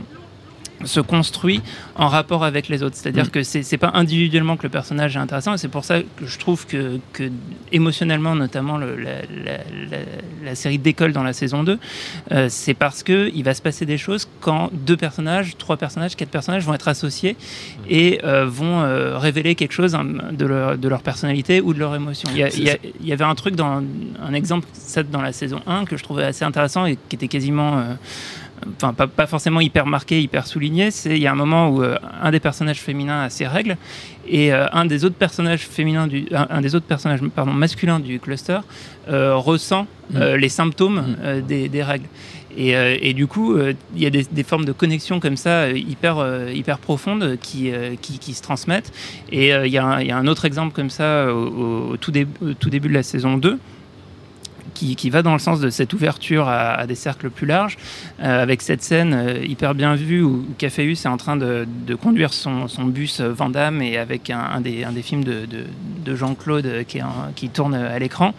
se 0.86 1.00
construit 1.00 1.62
en 1.95 2.07
rapport 2.07 2.43
avec 2.43 2.67
les 2.69 2.83
autres. 2.83 2.95
C'est-à-dire 2.95 3.25
mm. 3.25 3.29
que 3.29 3.43
c'est 3.43 3.69
n'est 3.71 3.77
pas 3.77 3.91
individuellement 3.93 4.57
que 4.57 4.63
le 4.63 4.69
personnage 4.69 5.15
est 5.15 5.19
intéressant, 5.19 5.53
et 5.53 5.57
c'est 5.57 5.67
pour 5.67 5.86
ça 5.86 6.01
que 6.01 6.25
je 6.25 6.38
trouve 6.38 6.65
que, 6.65 7.00
que 7.13 7.29
émotionnellement, 7.71 8.36
notamment 8.36 8.77
le, 8.77 8.98
la, 10.43 10.55
série 10.55 10.79
décolle 10.79 11.13
dans 11.13 11.24
la 11.24 11.33
saison 11.33 11.63
2, 11.63 11.77
euh, 12.31 12.48
c'est 12.50 12.74
parce 12.74 13.03
qu'il 13.03 13.43
va 13.43 13.53
se 13.53 13.62
passer 13.62 13.86
des 13.86 13.98
choses 13.98 14.27
quand 14.41 14.69
deux 14.74 14.98
personnages, 14.98 15.57
trois 15.57 15.77
personnages, 15.77 16.15
quatre 16.15 16.29
personnages 16.29 16.65
vont 16.65 16.74
être 16.74 16.88
associés 16.88 17.33
mm. 17.33 17.83
et 17.89 18.21
euh, 18.24 18.45
vont 18.45 18.81
euh, 18.81 19.17
révéler 19.17 19.55
quelque 19.55 19.74
chose 19.74 19.95
hein, 19.95 20.05
de 20.31 20.45
leur, 20.45 20.77
de 20.77 20.88
leur 20.88 21.01
personnalité 21.01 21.62
ou 21.62 21.74
de 21.74 21.79
leur 21.79 21.95
émotion. 21.95 22.29
Il 22.33 22.39
y, 22.39 23.07
y, 23.07 23.13
avait 23.13 23.24
un 23.24 23.36
truc, 23.36 23.55
dans 23.55 23.83
un 24.21 24.33
exemple 24.33 24.67
dans 25.12 25.21
la 25.21 25.33
saison 25.33 25.62
1 25.67 25.86
que 25.86 25.98
je 25.98 26.03
trouvais 26.03 26.24
assez 26.24 26.45
intéressant 26.45 26.86
et 26.86 26.98
qui 27.09 27.15
était 27.15 27.27
quasiment 27.27 27.83
enfin 28.75 28.93
pas, 28.93 29.27
forcément 29.27 29.61
hyper 29.61 29.85
marqué, 29.85 30.21
hyper 30.21 30.47
souligné, 30.47 30.91
c'est 30.91 31.15
il 31.15 31.21
y 31.21 31.27
a 31.27 31.31
un 31.31 31.35
moment 31.35 31.69
où 31.69 31.83
euh, 31.83 31.97
un 32.21 32.31
des 32.31 32.39
personnages 32.39 32.79
féminins 32.79 33.23
a 33.23 33.29
ses 33.29 33.47
règles 33.47 33.77
et 34.27 34.53
euh, 34.53 34.67
un 34.71 34.85
des 34.85 35.05
autres 35.05 35.15
personnages 35.15 35.61
féminins 35.61 36.07
du, 36.07 36.27
un, 36.31 36.61
des 36.61 36.75
autres 36.75 36.85
personnages 36.85 37.21
pardon 37.35 37.51
masculins 37.51 37.99
du 37.99 38.19
cluster 38.19 38.59
euh, 39.09 39.35
ressent 39.35 39.87
mm. 40.11 40.35
les 40.35 40.49
symptômes 40.49 41.15
mm. 41.23 41.41
des, 41.41 41.83
règles. 41.83 42.07
Et, 42.57 42.71
et, 42.71 43.13
du 43.13 43.27
coup, 43.27 43.57
il 43.59 44.01
y 44.01 44.05
a 44.05 44.09
des, 44.09 44.25
des, 44.29 44.43
formes 44.43 44.65
de 44.65 44.71
connexion 44.71 45.19
comme 45.19 45.37
ça 45.37 45.69
hyper, 45.69 46.49
hyper 46.51 46.79
profondes 46.79 47.37
qui, 47.39 47.71
qui, 48.01 48.17
qui, 48.17 48.33
se 48.33 48.41
transmettent. 48.41 48.91
Et 49.31 49.49
il 49.49 49.67
y, 49.67 49.75
y, 49.75 49.77
a 49.77 50.17
un 50.17 50.27
autre 50.27 50.45
exemple 50.45 50.73
comme 50.73 50.89
ça 50.89 51.31
au, 51.31 51.95
tout, 51.97 52.11
au 52.41 52.53
tout 52.53 52.69
début 52.69 52.89
de 52.89 52.93
la 52.93 53.03
saison 53.03 53.37
2 53.37 53.59
qui, 54.95 55.09
va 55.09 55.21
dans 55.21 55.33
le 55.33 55.39
sens 55.39 55.59
de 55.59 55.69
cette 55.69 55.93
ouverture 55.93 56.48
à, 56.48 56.86
des 56.88 56.95
cercles 56.95 57.29
plus 57.29 57.45
larges, 57.45 57.77
euh, 58.21 58.41
avec 58.41 58.62
cette 58.62 58.81
scène 58.81 59.13
euh, 59.13 59.45
hyper 59.45 59.75
bien 59.75 59.95
vue 59.95 60.21
où, 60.21 60.45
Caféus 60.57 61.05
est 61.05 61.07
en 61.07 61.17
train 61.17 61.38
de, 61.38 61.65
conduire 62.01 62.33
son, 62.33 62.67
bus 62.86 63.21
Vandame 63.21 63.81
et 63.81 63.98
avec 63.98 64.29
un, 64.29 64.62
des, 64.62 65.01
films 65.01 65.24
de, 65.24 66.15
Jean-Claude 66.15 66.86
qui, 67.36 67.50
tourne 67.50 67.75
à 67.75 68.00
l'écran. 68.00 68.33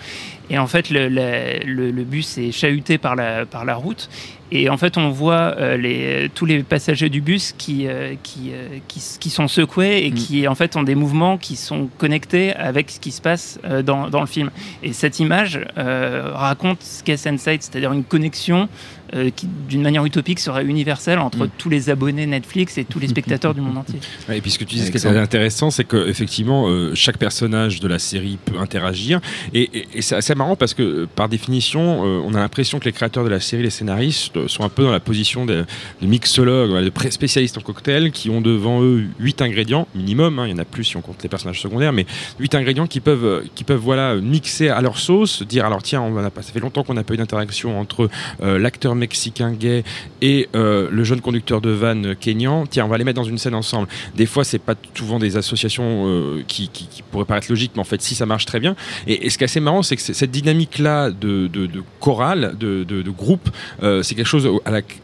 Et 0.51 0.59
en 0.59 0.67
fait, 0.67 0.91
le, 0.91 2.05
bus 2.05 2.39
est 2.39 2.53
chahuté 2.53 2.99
par 2.99 3.15
la 3.17 3.75
route 3.75 4.09
et 4.53 4.69
en 4.69 4.77
fait, 4.77 4.97
on 4.99 5.11
voit 5.11 5.55
euh, 5.59 5.77
les, 5.77 6.29
tous 6.35 6.45
les 6.45 6.63
passagers 6.63 7.09
du 7.09 7.21
bus 7.21 7.55
qui, 7.57 7.87
euh, 7.87 8.15
qui, 8.23 8.51
euh, 8.53 8.79
qui, 8.89 9.01
qui, 9.21 9.31
sont 9.31 9.47
secoués 9.47 10.07
et 10.07 10.11
mm. 10.11 10.15
qui, 10.15 10.49
en 10.49 10.55
fait, 10.55 10.77
ont 10.77 10.83
des 10.83 10.97
mouvements 10.97 11.39
qui 11.39 11.55
sont 11.55 11.89
connectés 11.99 12.55
avec 12.55 12.91
ce 12.91 12.99
qui 12.99 13.13
se 13.13 13.21
passe 13.21 13.61
dans, 13.85 14.11
dans 14.11 14.21
le 14.21 14.27
film. 14.27 14.51
Et 14.83 14.93
cette 14.93 15.21
image 15.21 15.61
raconte 15.77 16.83
ce 16.83 17.03
qu'est 17.03 17.15
Sense8, 17.15 17.59
c'est-à-dire 17.61 17.93
une 17.93 18.05
connexion 18.05 18.69
euh, 19.15 19.31
qui, 19.35 19.49
d'une 19.69 19.83
manière 19.83 20.05
utopique, 20.05 20.39
serait 20.39 20.65
universelle 20.65 21.19
entre 21.19 21.47
mm. 21.47 21.51
tous 21.59 21.69
les 21.69 21.91
abonnés 21.91 22.27
Netflix 22.27 22.79
et 22.79 22.85
tous 22.85 23.01
les 23.01 23.09
spectateurs 23.09 23.55
du 23.55 23.61
monde 23.61 23.77
entier. 23.79 23.99
et 24.33 24.41
puis 24.41 24.53
ce 24.53 24.59
que 24.59 24.63
tu 24.63 24.77
dis, 24.77 24.83
ce 24.83 24.93
qui 24.93 24.99
est 24.99 25.07
intéressant, 25.07 25.71
c'est 25.73 25.83
qu'effectivement, 25.83 26.69
euh, 26.69 26.95
chaque 26.95 27.19
personnage 27.19 27.81
de 27.81 27.89
la 27.89 27.99
série 27.99 28.39
peut 28.45 28.59
interagir. 28.59 29.21
Et, 29.53 29.69
c'est 29.99 30.15
assez 30.15 30.35
marrant 30.37 30.55
parce 30.55 30.75
que, 30.75 30.83
euh, 30.83 31.09
par 31.13 31.29
définition, 31.29 32.03
on 32.03 32.35
a 32.35 32.39
l'impression 32.39 32.79
que 32.79 32.85
les 32.85 32.93
créateurs 32.93 33.25
de 33.25 33.29
la 33.29 33.41
série, 33.41 33.65
les 33.65 33.71
scénaristes, 33.71 34.47
sont 34.47 34.63
un 34.63 34.69
peu 34.69 34.85
dans 34.85 34.93
la 34.93 35.01
position 35.01 35.45
des, 35.45 35.63
mixologues, 36.03 36.85
des 36.85 37.11
spécialistes 37.11 37.59
en 37.59 37.63
cocktail 37.63 38.13
qui 38.13 38.31
ont 38.31 38.41
devant 38.41 38.83
eux 38.83 39.07
8 39.19 39.43
ingrédients 39.43 39.89
minimum. 39.95 40.39
Hein, 40.39 40.47
il 40.47 40.51
y 40.51 40.55
en 40.55 40.59
a 40.59 40.65
plus 40.65 40.85
si 40.85 40.97
on 40.97 41.01
compte 41.01 41.23
les 41.23 41.29
personnages 41.29 41.61
secondaires, 41.61 41.93
mais 41.93 42.07
8 42.39 42.55
ingrédients 42.55 42.87
qui 42.87 43.01
peuvent, 43.01 43.43
qui 43.57 43.65
peuvent 43.65 43.81
voilà, 43.81 44.15
mixer 44.17 44.69
à 44.69 44.81
leur 44.81 44.99
sauce, 44.99 45.43
dire 45.43 45.67
alors 45.67 45.83
tiens, 45.83 46.01
on 46.01 46.17
a, 46.19 46.31
ça 46.31 46.53
fait 46.53 46.61
longtemps 46.61 46.85
qu'on 46.85 46.95
n'a 46.95 47.03
pas 47.03 47.15
eu 47.15 47.17
d'interaction 47.17 47.81
entre 47.81 48.09
l'acteur 48.41 48.95
mexicain 49.01 49.53
gay 49.53 49.83
et 50.23 50.49
euh, 50.55 50.89
le 50.91 51.03
jeune 51.05 51.21
conducteur 51.21 51.61
de 51.61 51.71
van 51.71 52.15
kényan, 52.19 52.67
tiens, 52.67 52.85
on 52.85 52.89
va 52.89 52.99
les 52.99 53.05
mettre 53.05 53.21
dans 53.21 53.29
une 53.29 53.39
scène 53.39 53.55
ensemble. 53.55 53.89
Des 54.15 54.27
fois, 54.27 54.45
c'est 54.45 54.59
pas 54.59 54.75
souvent 54.95 55.19
des 55.19 55.37
associations 55.37 56.05
euh, 56.07 56.43
qui, 56.47 56.71
pourraient 57.11 57.25
paraître 57.25 57.49
logiques, 57.51 57.73
mais 57.75 57.81
en 57.81 57.85
fait, 57.85 58.01
si 58.03 58.15
ça 58.15 58.27
marche 58.27 58.47
très 58.47 58.61
bien. 58.61 58.77
Et, 59.07 59.29
ce 59.31 59.39
qui 59.39 59.45
est 59.45 59.47
assez 59.47 59.61
marrant, 59.61 59.83
c'est 59.83 59.97
que 59.97 60.03
cette 60.03 60.31
dynamique-là 60.31 61.11
de, 61.11 61.49
de, 61.49 61.69
chorale, 61.99 62.55
de, 62.59 63.11
groupe, 63.11 63.51
euh, 63.83 64.03
c'est 64.03 64.15
quelque 64.15 64.27
chose 64.27 64.49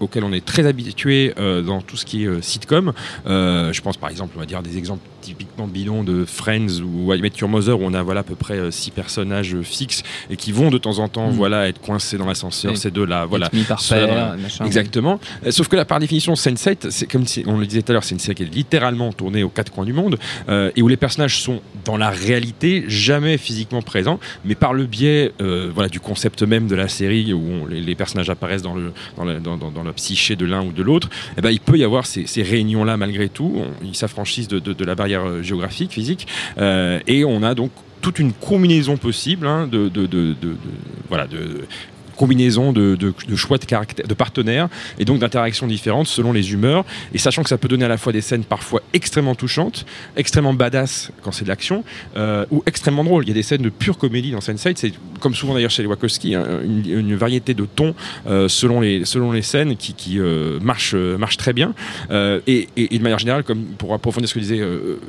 auquel 0.01 0.25
on 0.25 0.33
est 0.33 0.45
très 0.45 0.67
habitué 0.67 1.33
dans 1.37 1.81
tout 1.81 1.97
ce 1.97 2.05
qui 2.05 2.25
est 2.25 2.43
sitcom. 2.43 2.93
je 3.27 3.81
pense 3.81 3.97
par 3.97 4.11
exemple, 4.11 4.35
on 4.37 4.41
va 4.41 4.47
dire 4.47 4.63
des 4.63 4.79
exemples 4.79 5.03
typiquement 5.27 5.67
bidons 5.67 6.05
de 6.05 6.25
Friends 6.25 6.81
ou 6.83 7.13
I 7.13 7.21
Met 7.21 7.33
Your 7.41 7.49
Mother 7.49 7.81
où 7.81 7.85
on 7.85 7.95
a 7.95 8.03
voilà 8.03 8.21
à 8.21 8.25
peu 8.25 8.35
près 8.35 8.71
six 8.71 8.91
personnages 8.91 9.57
fixes 9.63 10.03
et 10.31 10.37
qui 10.37 10.53
vont 10.53 10.71
de 10.71 10.79
temps 10.79 10.99
en 10.99 11.09
temps 11.09 11.31
mm. 11.31 11.35
voilà 11.35 11.69
être 11.69 11.81
coincés 11.81 12.19
dans 12.19 12.27
l'ascenseur 12.27 12.77
ces 12.77 12.91
deux 12.91 13.05
là 13.05 13.27
voilà 13.27 13.51
Exactement. 14.65 15.21
Euh, 15.45 15.51
sauf 15.51 15.69
que 15.69 15.77
là, 15.77 15.85
par 15.85 16.01
définition, 16.01 16.35
Sense8, 16.35 16.91
c'est 16.91 17.11
comme 17.11 17.25
on 17.47 17.59
le 17.59 17.67
disait 17.67 17.83
tout 17.83 17.93
à 17.93 17.95
l'heure, 17.95 18.05
c'est 18.05 18.15
une 18.15 18.21
série 18.21 18.35
qui 18.35 18.43
est 18.43 18.55
littéralement 18.55 19.13
tournée 19.13 19.43
aux 19.43 19.49
quatre 19.49 19.73
coins 19.73 19.85
du 19.85 19.93
monde 19.93 20.19
euh, 20.49 20.71
et 20.77 20.83
où 20.83 20.89
les 20.89 20.97
personnages 20.97 21.41
sont 21.41 21.61
dans 21.85 21.97
la 21.97 22.11
réalité 22.11 22.85
jamais 22.89 23.39
physiquement 23.39 23.83
présents, 23.83 24.19
mais 24.45 24.55
par 24.55 24.75
le 24.75 24.87
biais 24.87 25.33
euh, 25.41 25.71
voilà, 25.75 25.89
du 25.89 26.01
concept 26.01 26.43
même 26.43 26.67
de 26.67 26.75
la 26.75 26.89
série 26.89 27.33
où 27.33 27.67
les, 27.69 27.95
personnages 27.95 28.29
apparaissent 28.29 28.63
dans 28.63 28.75
le, 28.75 28.93
dans, 29.17 29.25
le, 29.25 29.41
dans, 29.41 29.57
dans, 29.57 29.83
la 29.83 29.93
psyché 29.95 30.37
de 30.37 30.45
l'un 30.45 30.63
ou 30.63 30.73
de 30.73 30.83
l'autre, 30.83 31.09
eh 31.39 31.41
ben, 31.41 31.51
il 31.51 31.61
peut 31.61 31.79
y 31.79 31.85
avoir 31.85 32.05
ces, 32.05 32.27
ces 32.27 32.43
réunions-là 32.43 32.97
malgré 32.97 33.29
tout. 33.29 33.63
ils 33.83 33.97
s'affranchissent 33.97 34.49
de, 34.49 34.59
de, 34.59 34.85
la 34.85 34.95
barrière 34.95 35.16
géographique, 35.43 35.93
physique, 35.93 36.27
et 36.59 37.25
on 37.25 37.43
a 37.43 37.55
donc 37.55 37.71
toute 38.01 38.19
une 38.19 38.33
combinaison 38.33 38.97
possible 38.97 39.47
hein, 39.47 39.69
voilà, 41.09 41.27
de 41.27 41.67
combinaison 42.17 42.73
de, 42.73 42.97
choix 43.37 43.59
de, 43.59 44.15
partenaires 44.15 44.69
et 44.99 45.05
donc 45.05 45.21
d'interactions 45.21 45.67
différentes 45.67 46.07
selon 46.07 46.33
les 46.33 46.53
humeurs. 46.53 46.85
Et 47.15 47.19
sachant 47.19 47.43
que 47.43 47.49
ça 47.49 47.59
peut 47.59 47.69
donner 47.69 47.85
à 47.85 47.89
la 47.89 47.97
fois 47.97 48.13
des 48.13 48.21
scènes 48.21 48.45
parfois 48.45 48.83
extrêmement 48.93 49.35
touchantes, 49.35 49.87
extrêmement 50.17 50.55
badass 50.55 51.11
quand 51.23 51.33
c'est 51.33 51.45
de 51.45 51.49
l'action, 51.49 51.85
euh, 52.17 52.45
ou 52.51 52.63
extrêmement 52.67 53.05
drôles. 53.05 53.25
Il 53.25 53.29
y 53.29 53.31
a 53.31 53.35
des 53.35 53.43
scènes 53.43 53.63
de 53.63 53.69
pure 53.69 53.99
comédie 53.99 54.33
dans 54.33 54.39
Sense8. 54.39 54.75
C'est 54.77 54.93
comme 55.21 55.35
souvent 55.35 55.55
d'ailleurs 55.55 55.71
chez 55.71 55.83
les 55.83 55.89
Wachowski, 55.89 56.35
hein, 56.35 56.45
une, 56.65 57.15
variété 57.17 57.55
de 57.55 57.65
tons 57.65 57.95
euh, 58.27 58.49
selon, 58.49 58.81
les, 58.81 59.05
selon 59.05 59.33
les 59.33 59.43
scènes 59.43 59.77
qui, 59.77 59.95
qui 59.95 60.19
euh, 60.19 60.59
marchent, 60.61 60.95
marche 60.95 61.37
très 61.37 61.53
bien. 61.53 61.75
Et, 62.11 62.69
de 62.77 63.03
manière 63.03 63.19
générale, 63.19 63.45
comme 63.45 63.63
pour 63.79 63.95
approfondir 63.95 64.29
ce 64.29 64.35
que 64.35 64.41
disait 64.41 64.61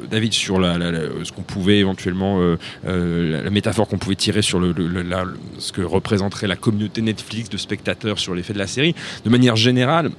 David 0.10 0.34
sur 0.34 0.58
ce 0.58 1.32
qu'on 1.32 1.42
pouvait 1.42 1.80
éventuellement, 1.80 2.40
la, 2.84 3.50
métaphore 3.50 3.88
qu'on 3.88 3.98
pouvait 3.98 4.16
tirer 4.16 4.42
sur 4.42 4.62
ce 5.58 5.72
que 5.72 5.82
représenterait 5.82 6.48
la 6.48 6.56
communauté 6.56 6.97
Netflix 7.02 7.50
de 7.50 7.58
spectateurs 7.58 8.20
sur 8.20 8.34
l'effet 8.34 8.54
de 8.54 8.60
la 8.60 8.68
série. 8.68 8.96
De 9.24 9.30
manière 9.30 9.56
générale, 9.56 10.12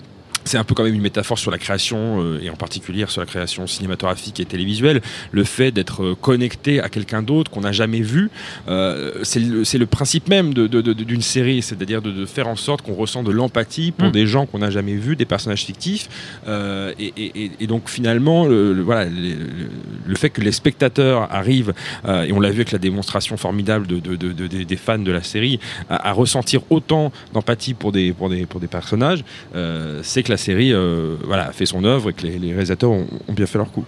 c'est 0.49 0.59
un 0.59 0.65
peu 0.65 0.75
quand 0.75 0.83
même 0.85 0.95
une 0.95 1.01
métaphore 1.03 1.39
sur 1.39 1.51
la 1.51 1.59
création, 1.59 2.21
euh, 2.23 2.41
et 2.43 2.51
en 2.51 2.57
particulier 2.57 3.05
sur 3.09 3.21
la 3.21 3.27
création 3.27 3.67
cinématographique 3.67 4.41
et 4.41 4.45
télévisuelle. 4.45 5.01
Le 5.31 5.45
fait 5.45 5.71
d'être 5.71 6.03
euh, 6.03 6.15
connecté 6.21 6.81
à 6.81 6.89
quelqu'un 6.89 7.23
d'autre 7.23 7.51
qu'on 7.51 7.61
n'a 7.61 7.73
jamais 7.73 8.01
vu, 8.01 8.31
euh, 8.69 9.13
c'est 9.23 9.39
le, 9.79 9.87
principe 9.87 10.29
même 10.29 10.55
d'une 10.55 11.23
série, 11.23 11.63
c'est-à-dire 11.63 12.03
de, 12.03 12.11
de 12.11 12.27
faire 12.27 12.49
en 12.49 12.57
sorte 12.57 12.83
qu'on 12.83 12.95
ressent 12.95 13.23
de 13.23 13.31
l'empathie 13.31 13.93
pour 13.93 14.09
Mm. 14.09 14.13
des 14.13 14.27
gens 14.27 14.47
qu'on 14.47 14.59
n'a 14.61 14.71
jamais 14.71 14.95
vus, 14.95 15.17
des 15.17 15.25
personnages 15.27 15.65
fictifs. 15.65 16.09
Euh, 16.47 16.93
et, 16.99 17.13
et- 17.17 17.45
et- 17.45 17.51
et 17.61 17.67
donc 17.67 17.89
finalement, 17.89 18.47
le, 18.47 18.73
le- 18.73 18.83
voilà, 18.83 19.05
le, 19.05 19.11
le- 19.11 19.69
le 20.07 20.15
fait 20.17 20.31
que 20.31 20.41
les 20.41 20.53
spectateurs 20.53 21.29
arrivent, 21.33 21.75
euh, 22.07 22.23
et 22.25 22.33
on 22.33 22.41
l'a 22.41 22.49
vu 22.51 22.57
avec 22.57 22.73
la 22.73 22.79
démonstration 22.79 23.37
formidable 23.37 23.87
de, 23.87 23.99
de- 23.99 24.17
de- 24.17 24.33
de- 24.33 24.47
des- 24.47 24.65
des 24.65 24.77
fans 24.77 24.99
de 24.99 25.13
la 25.13 25.23
série, 25.23 25.61
à, 25.91 26.09
à 26.09 26.13
ressentir 26.13 26.61
autant 26.71 27.13
d'empathie 27.35 27.75
pour 27.75 27.93
des, 27.93 28.13
pour, 28.13 28.31
des, 28.31 28.47
pour 28.47 28.61
des 28.61 28.67
personnages, 28.69 29.25
euh, 29.55 30.01
c'est 30.03 30.23
que 30.23 30.31
la 30.31 30.38
série 30.39 30.73
euh, 30.73 31.17
voilà, 31.25 31.49
a 31.49 31.53
fait 31.53 31.67
son 31.67 31.85
œuvre 31.85 32.11
et 32.11 32.13
que 32.15 32.27
les, 32.27 32.39
les 32.39 32.51
réalisateurs 32.53 32.91
ont, 32.91 33.07
ont 33.29 33.33
bien 33.35 33.47
fait 33.47 33.59
leur 33.59 33.71
coup. 33.71 33.85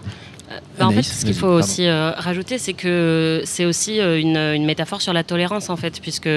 Bah, 0.78 0.88
en 0.88 0.90
fait, 0.90 1.02
ce 1.04 1.25
qu'il 1.25 1.35
faut 1.35 1.42
pardon. 1.47 1.59
aussi 1.61 1.87
euh, 1.87 2.11
rajouter, 2.16 2.59
c'est 2.59 2.73
que 2.73 3.42
c'est 3.45 3.64
aussi 3.66 4.00
euh, 4.00 4.19
une, 4.19 4.37
une 4.37 4.64
métaphore 4.64 5.00
sur 5.00 5.12
la 5.12 5.23
tolérance, 5.23 5.71
en 5.71 5.76
fait, 5.76 6.00
puisque 6.02 6.28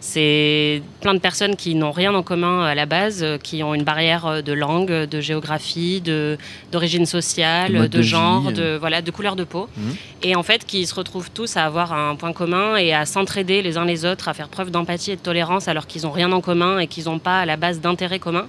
c'est 0.00 0.82
plein 1.00 1.14
de 1.14 1.20
personnes 1.20 1.54
qui 1.54 1.74
n'ont 1.76 1.92
rien 1.92 2.14
en 2.14 2.22
commun 2.22 2.64
à 2.64 2.74
la 2.74 2.86
base, 2.86 3.22
euh, 3.22 3.38
qui 3.38 3.62
ont 3.62 3.72
une 3.74 3.84
barrière 3.84 4.26
euh, 4.26 4.42
de 4.42 4.52
langue, 4.52 4.90
de 4.90 5.20
géographie, 5.20 6.00
de- 6.00 6.36
d'origine 6.72 7.02
De 7.02 7.08
sociale, 7.08 7.72
de, 7.82 7.86
de 7.86 8.02
genre, 8.02 8.48
vie, 8.48 8.54
de, 8.54 8.76
voilà, 8.76 9.02
de 9.02 9.10
couleur 9.12 9.36
de 9.36 9.44
peau. 9.44 9.68
Mhm. 9.76 9.94
Et 10.24 10.34
en 10.34 10.42
fait, 10.42 10.64
qui 10.66 10.84
se 10.86 10.94
retrouvent 10.94 11.30
tous 11.30 11.56
à 11.56 11.64
avoir 11.64 11.92
un 11.92 12.16
point 12.16 12.32
commun 12.32 12.76
et 12.76 12.92
à 12.92 13.06
s'entraider 13.06 13.62
les 13.62 13.76
uns 13.78 13.84
les 13.84 14.04
autres, 14.04 14.28
à 14.28 14.34
faire 14.34 14.48
preuve 14.48 14.70
d'empathie 14.72 15.12
et 15.12 15.16
de 15.16 15.20
tolérance 15.20 15.68
alors 15.68 15.86
qu'ils 15.86 16.02
n'ont 16.02 16.10
rien 16.10 16.32
en 16.32 16.40
commun 16.40 16.80
et 16.80 16.86
qu'ils 16.88 17.04
n'ont 17.04 17.20
pas 17.20 17.40
à 17.40 17.46
la 17.46 17.56
base 17.56 17.80
d'intérêt 17.80 18.18
commun. 18.18 18.46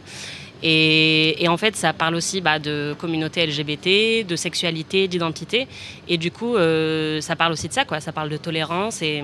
Et, 0.64 1.44
et 1.44 1.48
en 1.48 1.58
fait, 1.58 1.76
ça 1.76 1.94
parle 1.94 2.16
aussi 2.16 2.42
bah, 2.42 2.60
de 2.60 2.96
communauté 2.98 3.46
LGBT, 3.46 4.26
de 4.28 4.36
sexualité, 4.36 5.08
d'identité. 5.08 5.68
Et 6.08 6.18
du 6.18 6.32
coup, 6.32 6.56
euh, 6.56 7.22
ça 7.22 7.36
parle 7.36 7.54
aussi 7.54 7.68
de 7.68 7.74
ça, 7.74 7.86
quoi. 7.86 8.00
Ça 8.00 8.12
parle 8.12 8.30
de 8.30 8.38
tolérance. 8.38 9.02
Et, 9.02 9.24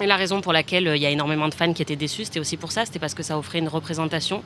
et 0.00 0.06
la 0.06 0.16
raison 0.16 0.40
pour 0.40 0.52
laquelle 0.52 0.88
euh, 0.88 0.96
il 0.96 1.02
y 1.02 1.06
a 1.06 1.10
énormément 1.10 1.48
de 1.48 1.54
fans 1.54 1.72
qui 1.72 1.82
étaient 1.82 1.96
déçus, 1.96 2.24
c'était 2.24 2.40
aussi 2.40 2.56
pour 2.56 2.72
ça. 2.72 2.84
C'était 2.84 2.98
parce 2.98 3.14
que 3.14 3.22
ça 3.22 3.38
offrait 3.38 3.58
une 3.58 3.68
représentation 3.68 4.42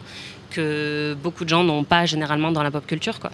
que 0.51 1.17
beaucoup 1.23 1.45
de 1.45 1.49
gens 1.51 1.65
n'ont 1.65 1.85
pas 1.85 2.07
généralement 2.07 2.53
dans 2.53 2.63
la 2.63 2.71
pop 2.71 2.87
culture, 2.87 3.21
quoi. 3.21 3.31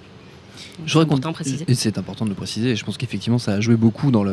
Je 0.86 0.98
important 0.98 1.30
de 1.30 1.34
préciser. 1.34 1.64
Et 1.68 1.74
c'est 1.74 1.98
important 1.98 2.24
de 2.24 2.30
le 2.30 2.36
préciser. 2.36 2.70
et 2.70 2.76
Je 2.76 2.84
pense 2.84 2.96
qu'effectivement, 2.96 3.38
ça 3.38 3.52
a 3.52 3.60
joué 3.60 3.76
beaucoup 3.76 4.10
dans 4.10 4.24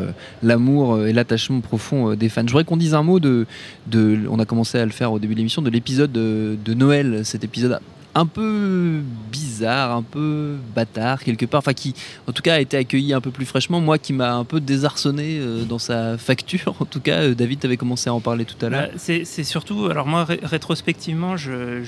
l'amour 0.41 0.93
euh, 0.93 1.07
et 1.07 1.13
l'attachement 1.13 1.61
profond 1.61 2.15
des 2.15 2.29
fans. 2.29 2.41
Je 2.41 2.51
voudrais 2.51 2.63
qu'on 2.63 2.77
dise 2.77 2.95
un 2.95 3.03
mot 3.03 3.19
de, 3.19 3.45
de. 3.87 4.19
On 4.29 4.39
a 4.39 4.45
commencé 4.45 4.79
à 4.79 4.85
le 4.85 4.91
faire 4.91 5.11
au 5.11 5.19
début 5.19 5.35
de 5.35 5.39
l'émission, 5.39 5.61
de 5.61 5.69
l'épisode 5.69 6.11
de, 6.11 6.57
de 6.63 6.73
Noël. 6.73 7.21
Cet 7.25 7.43
épisode 7.43 7.79
un 8.13 8.25
peu 8.25 9.01
bizarre, 9.31 9.95
un 9.95 10.03
peu 10.03 10.55
bâtard 10.75 11.23
quelque 11.23 11.45
part, 11.45 11.59
enfin 11.59 11.73
qui 11.73 11.93
en 12.27 12.31
tout 12.33 12.41
cas 12.41 12.55
a 12.55 12.59
été 12.59 12.75
accueilli 12.77 13.13
un 13.13 13.21
peu 13.21 13.31
plus 13.31 13.45
fraîchement. 13.45 13.79
Moi 13.79 13.97
qui 13.97 14.11
m'a 14.13 14.33
un 14.33 14.43
peu 14.43 14.59
désarçonné 14.59 15.37
euh, 15.39 15.63
dans 15.63 15.79
sa 15.79 16.17
facture. 16.17 16.75
En 16.81 16.85
tout 16.85 16.99
cas, 16.99 17.21
euh, 17.21 17.33
David, 17.35 17.59
tu 17.59 17.67
avais 17.67 17.77
commencé 17.77 18.09
à 18.09 18.13
en 18.13 18.19
parler 18.19 18.43
tout 18.45 18.63
à 18.65 18.69
l'heure. 18.69 18.89
Bah, 18.91 18.97
c'est 19.23 19.43
surtout, 19.43 19.85
alors 19.85 20.07
moi 20.07 20.25
ré- 20.25 20.39
rétrospectivement, 20.43 21.37
je, 21.37 21.81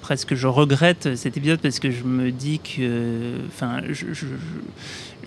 presque 0.00 0.34
je 0.34 0.46
regrette 0.46 1.16
cet 1.16 1.36
épisode 1.36 1.60
parce 1.60 1.78
que 1.78 1.90
je 1.90 2.04
me 2.04 2.30
dis 2.30 2.60
que, 2.60 3.32
enfin, 3.48 3.80
je- 3.90 4.26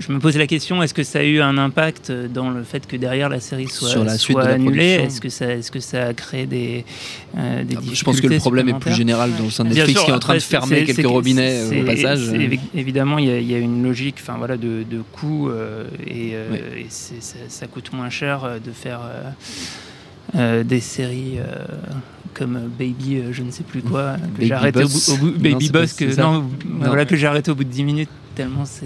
je- 0.01 0.12
me 0.12 0.20
pose 0.20 0.36
la 0.38 0.48
question 0.48 0.84
est-ce 0.84 0.93
que 0.93 1.03
ça 1.03 1.20
a 1.20 1.24
eu 1.24 1.39
un 1.41 1.58
impact 1.58 2.12
dans 2.12 2.50
le 2.50 2.63
fait 2.63 2.86
que 2.88 2.98
derrière 2.98 3.29
la 3.29 3.39
série 3.39 3.67
soit, 3.70 3.88
Sur 3.89 4.03
la 4.03 4.17
soit 4.17 4.43
annulée? 4.43 5.00
Est-ce 5.03 5.22
que 5.22 5.29
ça, 5.29 5.53
est-ce 5.53 5.72
que 5.72 5.79
ça 5.79 6.08
a 6.08 6.13
créé 6.13 6.46
des, 6.46 6.84
euh, 7.38 7.63
des 7.63 7.75
Ah, 7.77 7.81
je 7.93 8.03
pense 8.03 8.20
que 8.20 8.27
le 8.27 8.36
difficultés 8.36 8.39
problème 8.39 8.70
est 8.70 8.79
plus 8.79 8.93
général 8.93 9.31
dans 9.38 9.46
le 9.46 9.50
sein 9.51 9.63
de 9.63 9.70
Netflix 9.70 9.91
sûr, 10.00 10.05
qui 10.05 10.12
est 10.12 10.15
en 10.15 10.20
train 10.20 10.34
de 10.36 10.39
fermer 10.39 10.84
quelques 10.84 11.05
robinets 11.08 11.62
euh, 11.72 11.81
au 11.81 11.86
passage. 11.86 12.29
évidemment, 12.75 13.17
il 13.20 13.27
y, 13.27 13.31
a- 13.31 13.39
il 13.39 13.50
y 13.50 13.55
a 13.55 13.60
une 13.60 13.84
logique, 13.84 14.15
enfin 14.20 14.36
voilà, 14.38 14.58
de, 14.58 14.84
de 14.89 15.01
coût 15.12 15.50
euh, 15.50 15.86
et, 16.05 16.31
euh, 16.34 16.48
Oui. 16.51 16.58
et 16.81 16.86
c'est- 16.89 17.22
ça, 17.22 17.36
ça 17.48 17.67
coûte 17.67 17.93
moins 17.93 18.10
cher 18.10 18.43
euh, 18.43 18.58
de 18.60 18.72
faire 18.72 19.00
euh, 19.03 19.29
euh, 20.36 20.63
des 20.63 20.79
séries 20.79 21.38
euh, 21.39 21.65
comme 22.33 22.59
Baby, 22.79 23.17
euh, 23.17 23.29
je 23.31 23.43
ne 23.43 23.51
sais 23.51 23.63
plus 23.63 23.81
quoi, 23.81 24.15
que 24.15 24.21
Baby 24.38 24.47
j'ai 24.47 24.53
arrêté 24.53 24.79
au 24.79 24.88
bout, 24.88 24.93
Boss. 24.93 25.09
au 25.09 25.17
bout- 25.17 25.31
Non, 25.31 25.38
Baby 25.39 25.69
pas- 25.69 25.79
Boss, 25.81 25.93
que 25.93 26.21
non, 26.21 26.33
Non. 26.41 26.50
voilà 26.79 27.05
que 27.05 27.15
j'ai 27.15 27.27
arrêté 27.27 27.51
au 27.51 27.55
bout 27.55 27.63
de 27.63 27.69
10 27.69 27.83
minutes 27.83 28.09
tellement 28.35 28.65
c'est 28.65 28.85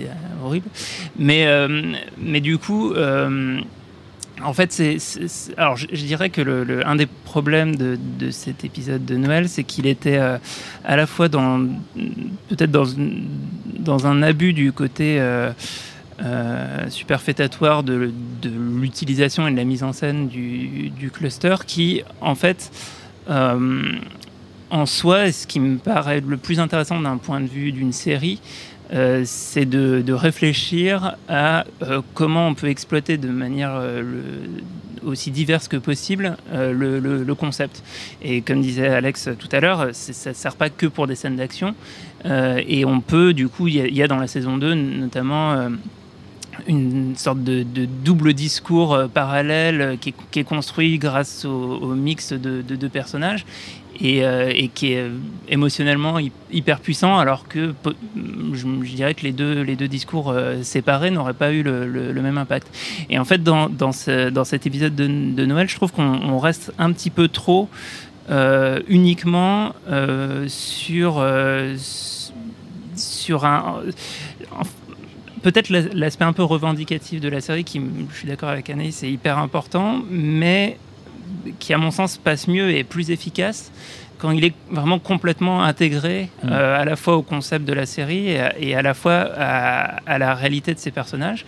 euh, 0.00 0.04
horrible. 0.44 0.66
Mais 1.18 1.46
euh, 1.46 1.92
mais 2.18 2.40
du 2.40 2.58
coup. 2.58 2.92
euh, 2.92 3.58
en 4.42 4.52
fait, 4.52 4.72
c'est, 4.72 4.96
alors 5.56 5.76
je, 5.76 5.86
je 5.92 6.04
dirais 6.04 6.28
que 6.28 6.40
le, 6.42 6.64
le- 6.64 6.86
un 6.86 6.96
des 6.96 7.06
problèmes 7.06 7.76
de, 7.76 7.96
de 8.18 8.32
cet 8.32 8.64
épisode 8.64 9.04
de 9.04 9.16
Noël, 9.16 9.48
c'est 9.48 9.62
qu'il 9.62 9.86
était 9.86 10.18
euh, 10.18 10.38
à 10.84 10.96
la 10.96 11.06
fois 11.06 11.28
dans 11.28 11.60
peut-être 12.48 12.72
dans, 12.72 12.84
dans 13.78 14.06
un 14.08 14.22
abus 14.24 14.52
du 14.52 14.72
côté 14.72 15.18
euh, 16.22 16.88
superfétatoire 16.90 17.82
de, 17.82 18.12
l'utilisation 18.44 19.48
et 19.48 19.50
de 19.50 19.56
la 19.56 19.64
mise 19.64 19.82
en 19.82 19.92
scène 19.92 20.28
du, 20.28 21.10
cluster, 21.12 21.56
qui 21.66 22.02
en 22.20 22.36
fait 22.36 22.70
euh, 23.28 23.92
en 24.70 24.86
soi, 24.86 25.32
ce 25.32 25.48
qui 25.48 25.58
me 25.58 25.76
paraît 25.78 26.20
le 26.20 26.36
plus 26.36 26.60
intéressant 26.60 27.00
d'un 27.00 27.16
point 27.16 27.40
de 27.40 27.48
vue 27.48 27.72
d'une 27.72 27.92
série, 27.92 28.40
euh, 28.92 29.22
c'est 29.24 29.64
de, 29.64 30.12
réfléchir 30.12 31.16
à 31.28 31.64
comment 32.14 32.46
on 32.46 32.54
peut 32.54 32.68
exploiter 32.68 33.16
de 33.16 33.28
manière 33.28 33.82
aussi 35.04 35.32
diverse 35.32 35.66
que 35.66 35.78
possible 35.78 36.36
le, 36.52 37.32
concept. 37.32 37.82
Et 38.22 38.40
comme 38.40 38.60
disait 38.60 38.86
Alex 38.86 39.30
tout 39.36 39.48
à 39.50 39.58
l'heure, 39.58 39.88
ça 39.92 40.30
ne 40.30 40.34
sert 40.34 40.54
pas 40.54 40.70
que 40.70 40.86
pour 40.86 41.08
des 41.08 41.16
scènes 41.16 41.36
d'action. 41.36 41.74
Et 42.24 42.84
on 42.84 43.00
peut, 43.00 43.34
du 43.34 43.48
coup, 43.48 43.66
il 43.66 43.96
y, 43.96 44.02
a- 44.02 44.06
dans 44.06 44.18
la 44.18 44.28
saison 44.28 44.58
2 44.58 44.74
notamment 44.74 45.70
une 46.66 47.16
sorte 47.16 47.42
de, 47.42 47.64
double 48.04 48.32
discours 48.32 48.94
euh, 48.94 49.06
parallèle 49.06 49.80
euh, 49.80 49.96
qui 49.96 50.14
est, 50.38 50.44
construit 50.44 50.98
grâce 50.98 51.44
au, 51.44 51.94
mix 51.94 52.32
de, 52.32 52.62
de 52.62 52.76
deux 52.76 52.88
personnages 52.88 53.44
et, 54.00 54.24
euh, 54.24 54.52
qui 54.74 54.92
est 54.92 55.06
émotionnellement 55.48 56.18
hy- 56.18 56.32
hyper 56.50 56.80
puissant 56.80 57.18
alors 57.18 57.46
que 57.48 57.74
je, 58.52 58.66
dirais 58.94 59.14
que 59.14 59.22
les 59.22 59.32
deux, 59.32 59.62
les 59.62 59.76
deux 59.76 59.88
discours 59.88 60.34
séparés 60.62 61.10
n'auraient 61.10 61.32
pas 61.32 61.52
eu 61.52 61.62
le, 61.62 62.12
même 62.14 62.38
impact. 62.38 62.68
Et 63.10 63.18
en 63.18 63.24
fait, 63.24 63.42
dans, 63.42 63.68
dans, 63.68 63.92
ce- 63.92 64.30
dans 64.30 64.44
cet 64.44 64.66
épisode 64.66 64.94
de, 64.94 65.06
de 65.06 65.46
Noël, 65.46 65.68
je 65.68 65.76
trouve 65.76 65.92
qu'on 65.92 66.20
on 66.22 66.38
reste 66.38 66.72
un 66.78 66.92
petit 66.92 67.10
peu 67.10 67.28
trop 67.28 67.68
uniquement 68.88 69.74
sur, 70.48 71.24
sur 72.96 73.44
un... 73.44 73.82
Peut-être 75.44 75.68
l'as- 75.68 75.92
l'aspect 75.92 76.24
un 76.24 76.32
peu 76.32 76.42
revendicatif 76.42 77.20
de 77.20 77.28
la 77.28 77.40
série, 77.42 77.64
qui, 77.64 77.78
je 78.10 78.16
suis 78.16 78.26
d'accord 78.26 78.48
avec 78.48 78.68
Anaïs, 78.70 78.96
c'est 78.96 79.10
hyper 79.10 79.36
important, 79.38 80.00
mais 80.10 80.78
qui, 81.58 81.74
à 81.74 81.78
mon 81.78 81.90
sens, 81.90 82.16
passe 82.16 82.48
mieux 82.48 82.70
et 82.70 82.78
est 82.78 82.84
plus 82.84 83.10
efficace 83.10 83.70
quand 84.18 84.30
il 84.30 84.42
est 84.44 84.54
vraiment 84.70 84.98
complètement 84.98 85.62
intégré 85.62 86.30
Mm. 86.42 86.48
euh, 86.50 86.80
à 86.80 86.84
la 86.86 86.96
fois 86.96 87.16
au 87.16 87.22
concept 87.22 87.66
de 87.66 87.74
la 87.74 87.84
série 87.84 88.28
et 88.30 88.40
à, 88.40 88.58
et 88.58 88.74
à 88.74 88.80
la 88.80 88.94
fois 88.94 89.28
à, 89.36 90.00
à 90.06 90.18
la 90.18 90.34
réalité 90.34 90.72
de 90.72 90.78
ses 90.78 90.90
personnages. 90.90 91.44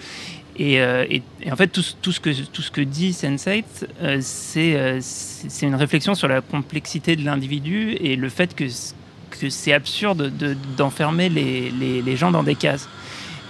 Et, 0.59 0.81
euh, 0.81 1.05
et- 1.09 1.23
et 1.43 1.51
en 1.53 1.57
fait, 1.57 1.69
tout, 1.69 1.83
ce- 1.83 1.95
tout 2.03 2.13
ce 2.13 2.21
que, 2.21 2.31
tout 2.31 2.61
ce 2.63 2.71
que 2.71 2.81
dit 2.83 3.13
Sense8, 3.13 3.65
euh, 4.03 4.19
c'est 4.21 5.67
une 5.67 5.75
réflexion 5.75 6.15
sur 6.15 6.29
la 6.29 6.41
complexité 6.43 7.17
de 7.17 7.25
l'individu 7.25 7.93
et 8.01 8.17
le 8.17 8.29
fait 8.29 8.55
que, 8.55 8.65
que 9.31 9.49
c'est 9.49 9.73
absurde 9.73 10.33
de- 10.37 10.57
d'enfermer 10.77 11.29
les, 11.31 11.71
les- 11.71 12.03
les 12.03 12.17
gens 12.17 12.31
dans 12.31 12.43
des 12.43 12.55
cases. 12.57 12.89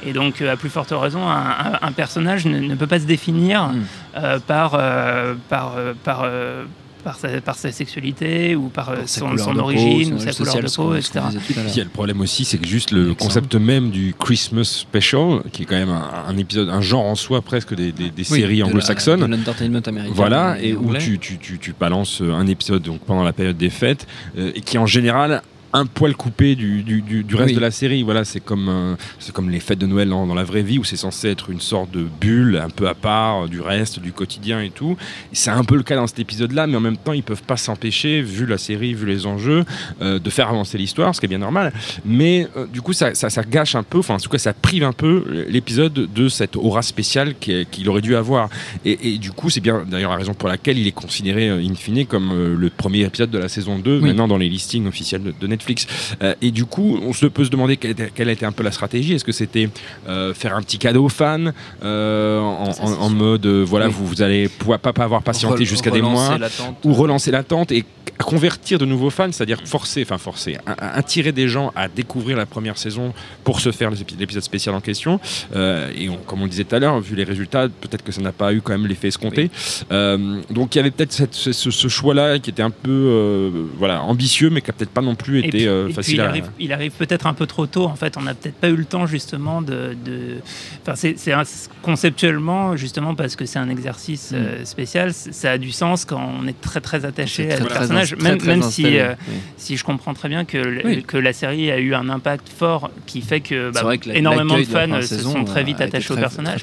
Et 0.06 0.12
donc, 0.12 0.40
euh, 0.40 0.52
à 0.52 0.56
plus 0.56 0.70
forte 0.70 0.92
raison, 0.92 1.26
un, 1.28 1.34
un- 1.36 1.78
un 1.82 1.92
personnage 1.92 2.46
ne, 2.46 2.58
ne 2.60 2.74
peut 2.76 2.86
pas 2.86 3.00
se 3.00 3.06
définir 3.06 3.68
Mm. 3.68 3.82
euh, 4.16 4.38
par, 4.38 4.74
euh, 4.74 5.34
par, 5.48 5.74
euh, 5.76 5.92
par, 6.04 6.22
euh, 6.24 6.64
par, 7.04 7.16
sa, 7.16 7.28
par 7.40 7.54
sa 7.56 7.70
sexualité 7.72 8.56
ou 8.56 8.68
par, 8.68 8.92
son, 9.06 9.32
de 9.34 9.40
peau, 9.40 9.58
origine 9.60 10.08
son 10.10 10.14
ou 10.14 10.18
sa 10.18 10.32
couleur 10.32 10.56
de 10.60 10.74
peau, 10.74 10.94
etc. 10.96 11.20
il 11.68 11.76
y 11.76 11.80
a 11.80 11.84
le 11.84 11.90
problème 11.90 12.20
aussi, 12.20 12.44
c'est 12.44 12.58
que 12.58 12.66
juste 12.66 12.90
le 12.90 13.14
concept 13.14 13.54
même 13.54 13.90
du 13.90 14.12
Christmas 14.18 14.64
Special, 14.64 15.42
qui 15.52 15.62
est 15.62 15.64
quand 15.66 15.76
même 15.76 15.90
un, 15.90 16.10
un 16.28 16.36
épisode, 16.36 16.68
un 16.68 16.80
genre 16.80 17.04
en 17.04 17.14
soi 17.14 17.42
presque 17.42 17.74
des, 17.76 17.92
des- 17.92 18.10
des 18.10 18.30
Oui, 18.32 18.40
séries 18.40 18.58
de 18.58 18.64
anglo-saxonnes. 18.64 19.20
De 19.20 19.26
l'entertainment 19.26 19.80
américain. 19.86 20.12
Voilà, 20.16 20.56
et 20.60 20.74
où 20.74 20.94
tu, 20.96 21.18
tu, 21.20 21.38
tu, 21.38 21.58
tu 21.60 21.74
balances 21.78 22.20
un 22.22 22.46
épisode 22.48 22.82
donc 22.82 23.00
pendant 23.00 23.22
la 23.22 23.32
période 23.32 23.56
des 23.56 23.70
fêtes, 23.70 24.06
euh, 24.38 24.50
et 24.54 24.60
qui 24.60 24.76
en 24.78 24.86
général 24.86 25.42
un 25.72 25.86
poil 25.86 26.14
coupé 26.16 26.54
du, 26.54 26.82
du, 26.82 27.02
du- 27.02 27.24
du 27.24 27.34
reste 27.34 27.50
Oui. 27.50 27.54
de 27.56 27.60
la 27.60 27.70
série. 27.70 28.02
Voilà, 28.02 28.24
c'est 28.24 28.40
comme, 28.40 28.68
euh, 28.68 28.94
c'est 29.18 29.32
comme 29.32 29.50
les 29.50 29.60
fêtes 29.60 29.78
de 29.78 29.86
Noël 29.86 30.08
dans, 30.08 30.26
dans 30.26 30.34
la 30.34 30.44
vraie 30.44 30.62
vie, 30.62 30.78
où 30.78 30.84
c'est 30.84 30.96
censé 30.96 31.28
être 31.28 31.50
une 31.50 31.60
sorte 31.60 31.90
de 31.90 32.06
bulle 32.20 32.60
un 32.64 32.70
peu 32.70 32.88
à 32.88 32.94
part 32.94 33.44
euh, 33.44 33.48
du 33.48 33.60
reste, 33.60 34.00
du 34.00 34.12
quotidien 34.12 34.60
et 34.60 34.70
tout. 34.70 34.96
C'est 35.32 35.50
un 35.50 35.64
peu 35.64 35.76
le 35.76 35.82
cas 35.82 35.96
dans 35.96 36.06
cet 36.06 36.18
épisode-là, 36.18 36.66
mais 36.66 36.76
en 36.76 36.80
même 36.80 36.96
temps, 36.96 37.12
ils 37.12 37.22
peuvent 37.22 37.42
pas 37.42 37.56
s'empêcher, 37.56 38.22
vu 38.22 38.46
la 38.46 38.58
série, 38.58 38.94
vu 38.94 39.06
les 39.06 39.26
enjeux, 39.26 39.64
euh, 40.02 40.18
de 40.18 40.30
faire 40.30 40.48
avancer 40.48 40.78
l'histoire, 40.78 41.14
ce 41.14 41.20
qui 41.20 41.26
est 41.26 41.28
bien 41.28 41.38
normal. 41.38 41.72
Mais 42.04 42.48
euh, 42.56 42.66
du 42.66 42.80
coup, 42.80 42.92
ça, 42.92 43.14
ça, 43.14 43.28
ça 43.30 43.42
gâche 43.42 43.74
un 43.74 43.82
peu, 43.82 43.98
enfin, 43.98 44.14
en 44.14 44.18
tout 44.18 44.28
cas, 44.30 44.38
ça 44.38 44.52
prive 44.54 44.84
un 44.84 44.92
peu 44.92 45.46
l'épisode 45.48 45.92
de 46.12 46.28
cette 46.28 46.56
aura 46.56 46.82
spéciale 46.82 47.34
qui- 47.38 47.66
qu'il 47.70 47.88
aurait 47.88 48.00
dû 48.00 48.16
avoir. 48.16 48.48
Et, 48.84 49.14
et 49.14 49.18
du 49.18 49.32
coup, 49.32 49.50
c'est 49.50 49.60
bien 49.60 49.84
d'ailleurs 49.88 50.10
la 50.12 50.16
raison 50.18 50.34
pour 50.34 50.48
laquelle 50.48 50.78
il 50.78 50.86
est 50.86 50.92
considéré, 50.92 51.48
in 51.50 51.74
fine, 51.74 52.06
comme 52.06 52.54
le 52.58 52.70
premier 52.70 53.00
épisode 53.02 53.30
de 53.30 53.38
la 53.38 53.48
saison 53.48 53.78
2, 53.78 53.98
Oui. 54.00 54.08
maintenant 54.08 54.28
dans 54.28 54.38
les 54.38 54.48
listings 54.48 54.86
officiels 54.86 55.22
de, 55.22 55.34
de 55.38 55.46
Netflix. 55.46 55.65
Netflix. 55.66 55.86
Euh, 56.22 56.34
et 56.42 56.50
du 56.50 56.64
coup, 56.64 56.98
on 57.02 57.12
se 57.12 57.26
peut 57.26 57.44
se 57.44 57.50
demander 57.50 57.76
quelle, 57.76 57.90
était- 57.92 58.10
quelle 58.14 58.28
a 58.28 58.32
été 58.32 58.46
un 58.46 58.52
peu 58.52 58.62
la 58.62 58.70
stratégie. 58.72 59.14
Est-ce 59.14 59.24
que 59.24 59.32
c'était 59.32 59.68
euh, 60.08 60.32
faire 60.34 60.54
un 60.56 60.62
petit 60.62 60.78
cadeau 60.78 61.04
aux 61.04 61.08
fans 61.08 61.46
euh, 61.82 62.40
en, 62.40 62.72
Ça, 62.72 62.82
en- 62.82 62.86
c'est 62.86 62.92
en 62.94 63.08
sûr. 63.08 63.16
mode 63.16 63.46
voilà, 63.46 63.86
Oui. 63.86 63.92
vous, 63.96 64.06
vous 64.06 64.22
allez 64.22 64.48
pouvoir 64.48 64.78
pas, 64.78 64.92
pas 64.92 65.04
avoir 65.04 65.22
patienté 65.22 65.58
Rel- 65.58 65.66
jusqu'à 65.66 65.90
des 65.90 66.00
relancer 66.00 66.38
mois 66.38 66.48
ou 66.84 66.92
relancer 66.92 67.30
l'attente 67.30 67.72
et 67.72 67.84
convertir 68.18 68.78
de 68.78 68.86
nouveaux 68.86 69.10
fans, 69.10 69.30
c'est-à-dire 69.30 69.58
forcer, 69.66 70.02
enfin 70.02 70.16
forcer, 70.16 70.56
attirer 70.78 71.32
des 71.32 71.48
gens 71.48 71.72
à 71.76 71.88
découvrir 71.88 72.36
la 72.36 72.46
première 72.46 72.78
saison 72.78 73.12
pour 73.44 73.60
se 73.60 73.72
faire 73.72 73.90
l'épi- 73.90 74.16
l'épisode 74.18 74.42
spécial 74.42 74.74
en 74.74 74.80
question. 74.80 75.20
Euh, 75.54 75.90
et 75.96 76.08
on- 76.08 76.16
comme 76.16 76.40
on 76.40 76.44
le 76.44 76.50
disait 76.50 76.64
tout 76.64 76.76
à 76.76 76.78
l'heure, 76.78 76.98
vu 77.00 77.14
les 77.16 77.24
résultats, 77.24 77.68
peut-être 77.68 78.02
que 78.02 78.12
ça 78.12 78.22
n'a 78.22 78.32
pas 78.32 78.52
eu 78.54 78.60
quand 78.62 78.72
même 78.72 78.86
l'effet 78.86 79.08
escompté. 79.08 79.50
Euh, 79.92 80.40
donc 80.50 80.74
il 80.74 80.78
y 80.78 80.80
avait 80.80 80.90
peut-être 80.90 81.12
ce, 81.32 81.88
choix-là 81.88 82.38
qui 82.38 82.50
était 82.50 82.62
un 82.62 82.70
peu 82.70 82.90
euh, 82.90 83.50
voilà, 83.78 84.02
ambitieux, 84.02 84.50
mais 84.50 84.60
qui 84.60 84.70
a 84.70 84.72
peut-être 84.72 84.90
pas 84.90 85.02
non 85.02 85.14
plus 85.14 85.38
Et 85.46 85.48
été 85.48 85.58
puis, 85.58 85.66
euh, 85.68 85.82
et 85.82 85.84
puis 85.86 85.94
facile 85.94 86.14
il 86.14 86.20
à. 86.20 86.28
arrive, 86.28 86.50
il 86.60 86.72
arrive 86.72 86.92
peut-être 86.92 87.26
un 87.26 87.34
peu 87.34 87.46
trop 87.46 87.66
tôt. 87.66 87.84
En 87.84 87.96
fait, 87.96 88.16
on 88.16 88.22
n'a 88.22 88.34
peut-être 88.34 88.56
pas 88.56 88.68
eu 88.68 88.76
le 88.76 88.84
temps 88.84 89.06
justement 89.06 89.62
de. 89.62 89.96
de- 90.04 90.36
Enfin, 90.82 90.94
c'est 90.94 91.18
c'est 91.18 91.32
un- 91.32 91.42
conceptuellement 91.82 92.76
justement 92.76 93.14
parce 93.14 93.36
que 93.36 93.46
c'est 93.46 93.58
un 93.58 93.68
exercice 93.68 94.30
euh, 94.34 94.64
spécial. 94.64 95.12
Ça 95.14 95.52
a 95.52 95.58
du 95.58 95.70
sens 95.72 96.04
quand 96.04 96.20
on 96.42 96.46
est 96.46 96.60
très 96.60 96.80
très 96.80 97.04
attaché 97.04 97.50
à 97.52 97.56
très 97.56 97.68
personnage, 97.68 98.12
même, 98.16 98.22
très, 98.22 98.36
très 98.38 98.48
même 98.48 98.62
si. 98.62 98.82
installé. 98.86 98.98
euh, 99.00 99.14
Oui. 99.28 99.34
si 99.56 99.76
je 99.76 99.84
comprends 99.84 100.14
très 100.14 100.28
bien 100.28 100.44
que, 100.44 100.58
le- 100.58 100.82
Oui. 100.84 101.02
que 101.02 101.16
la 101.16 101.32
série 101.32 101.70
a 101.70 101.78
eu 101.78 101.94
un 101.94 102.08
impact 102.08 102.48
fort 102.48 102.90
qui 103.06 103.20
fait 103.22 103.40
que 103.40 103.70
bah, 103.70 103.80
C'est 103.80 103.84
vrai 103.84 103.98
que 103.98 104.08
la- 104.08 104.16
énormément 104.16 104.58
de 104.58 104.64
fans 104.64 105.00
se 105.02 105.18
sont 105.18 105.44
très 105.44 105.64
vite 105.64 105.80
attachés 105.80 106.12
au 106.12 106.16
personnage. 106.16 106.60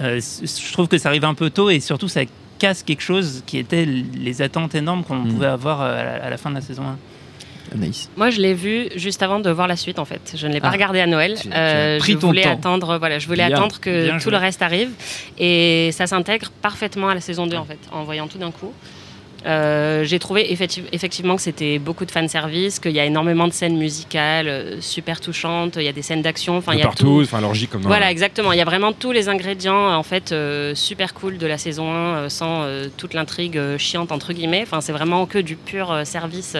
Euh, 0.00 0.20
je 0.20 0.72
trouve 0.72 0.88
que 0.88 0.98
ça 0.98 1.08
arrive 1.10 1.24
un 1.24 1.34
peu 1.34 1.50
tôt 1.50 1.70
et 1.70 1.78
surtout 1.80 2.08
ça 2.08 2.22
casse 2.58 2.82
quelque 2.82 3.02
chose 3.02 3.42
qui 3.46 3.58
était 3.58 3.84
les 3.84 4.42
attentes 4.42 4.74
énormes 4.74 5.04
qu'on 5.04 5.16
Mm. 5.20 5.28
pouvait 5.32 5.46
avoir 5.46 5.80
à 5.82 5.92
la, 6.04 6.24
à 6.24 6.30
la 6.30 6.36
fin 6.36 6.50
de 6.50 6.54
la 6.56 6.60
saison 6.60 6.82
1. 6.84 6.96
Anaïs. 7.72 8.10
Moi, 8.16 8.30
je 8.30 8.40
l'ai 8.40 8.54
vu 8.54 8.88
juste 8.96 9.22
avant 9.22 9.40
de 9.40 9.50
voir 9.50 9.66
la 9.68 9.76
suite, 9.76 9.98
en 9.98 10.04
fait. 10.04 10.34
Je 10.36 10.46
ne 10.46 10.52
l'ai 10.52 10.60
pas 10.60 10.68
Ah. 10.68 10.72
regardé 10.72 11.00
à 11.00 11.06
Noël. 11.06 11.34
Tu- 11.40 11.48
tu 11.48 11.54
as 11.54 11.98
pris 11.98 12.12
je 12.12 12.18
ton 12.18 12.26
voulais 12.28 12.42
temps. 12.42 12.52
attendre, 12.52 12.98
voilà, 12.98 13.18
je 13.18 13.26
voulais 13.26 13.46
Bien. 13.46 13.56
attendre 13.56 13.80
que 13.80 14.10
tout 14.12 14.18
joué. 14.20 14.30
le 14.32 14.38
reste 14.38 14.62
arrive, 14.62 14.90
et 15.38 15.90
ça 15.92 16.06
s'intègre 16.06 16.50
parfaitement 16.62 17.08
à 17.08 17.14
la 17.14 17.20
saison 17.20 17.46
2, 17.46 17.56
en 17.56 17.64
fait, 17.64 17.78
en 17.92 18.04
voyant 18.04 18.26
tout 18.28 18.38
d'un 18.38 18.50
coup. 18.50 18.72
Euh, 19.46 20.04
J'ai 20.04 20.18
trouvé 20.18 20.50
effective- 20.52 20.86
effectivement 20.92 21.36
que 21.36 21.42
c'était 21.42 21.78
beaucoup 21.78 22.06
de 22.06 22.10
fanservice, 22.10 22.78
qu'il 22.78 22.92
y 22.92 23.00
a 23.00 23.04
énormément 23.04 23.46
de 23.46 23.52
scènes 23.52 23.76
musicales 23.76 24.48
euh, 24.48 24.80
super 24.80 25.20
touchantes, 25.20 25.74
il 25.76 25.82
y 25.82 25.88
a 25.88 25.92
des 25.92 26.00
scènes 26.00 26.22
d'action, 26.22 26.56
enfin 26.56 26.72
de 26.72 26.78
il 26.78 26.80
y 26.80 26.82
a 26.82 26.86
partout, 26.86 27.04
tout. 27.04 27.20
enfin 27.24 27.42
l'orgie 27.42 27.66
comme 27.68 27.82
dans 27.82 27.88
Voilà, 27.88 28.10
exactement. 28.10 28.52
Il 28.52 28.58
y 28.58 28.62
a 28.62 28.64
vraiment 28.64 28.94
tous 28.94 29.12
les 29.12 29.28
ingrédients 29.28 29.94
en 29.94 30.02
fait 30.02 30.32
euh, 30.32 30.74
super 30.74 31.12
cool 31.12 31.36
de 31.36 31.46
la 31.46 31.58
saison 31.58 31.92
1 31.92 31.94
euh, 31.94 32.28
sans 32.30 32.62
euh, 32.62 32.86
toute 32.96 33.12
l'intrigue 33.12 33.58
euh, 33.58 33.76
chiante 33.76 34.12
entre 34.12 34.32
guillemets. 34.32 34.62
Enfin, 34.62 34.80
c'est 34.80 34.92
vraiment 34.92 35.26
que 35.26 35.36
du 35.38 35.56
pur 35.56 35.92
euh, 35.92 36.04
service 36.04 36.56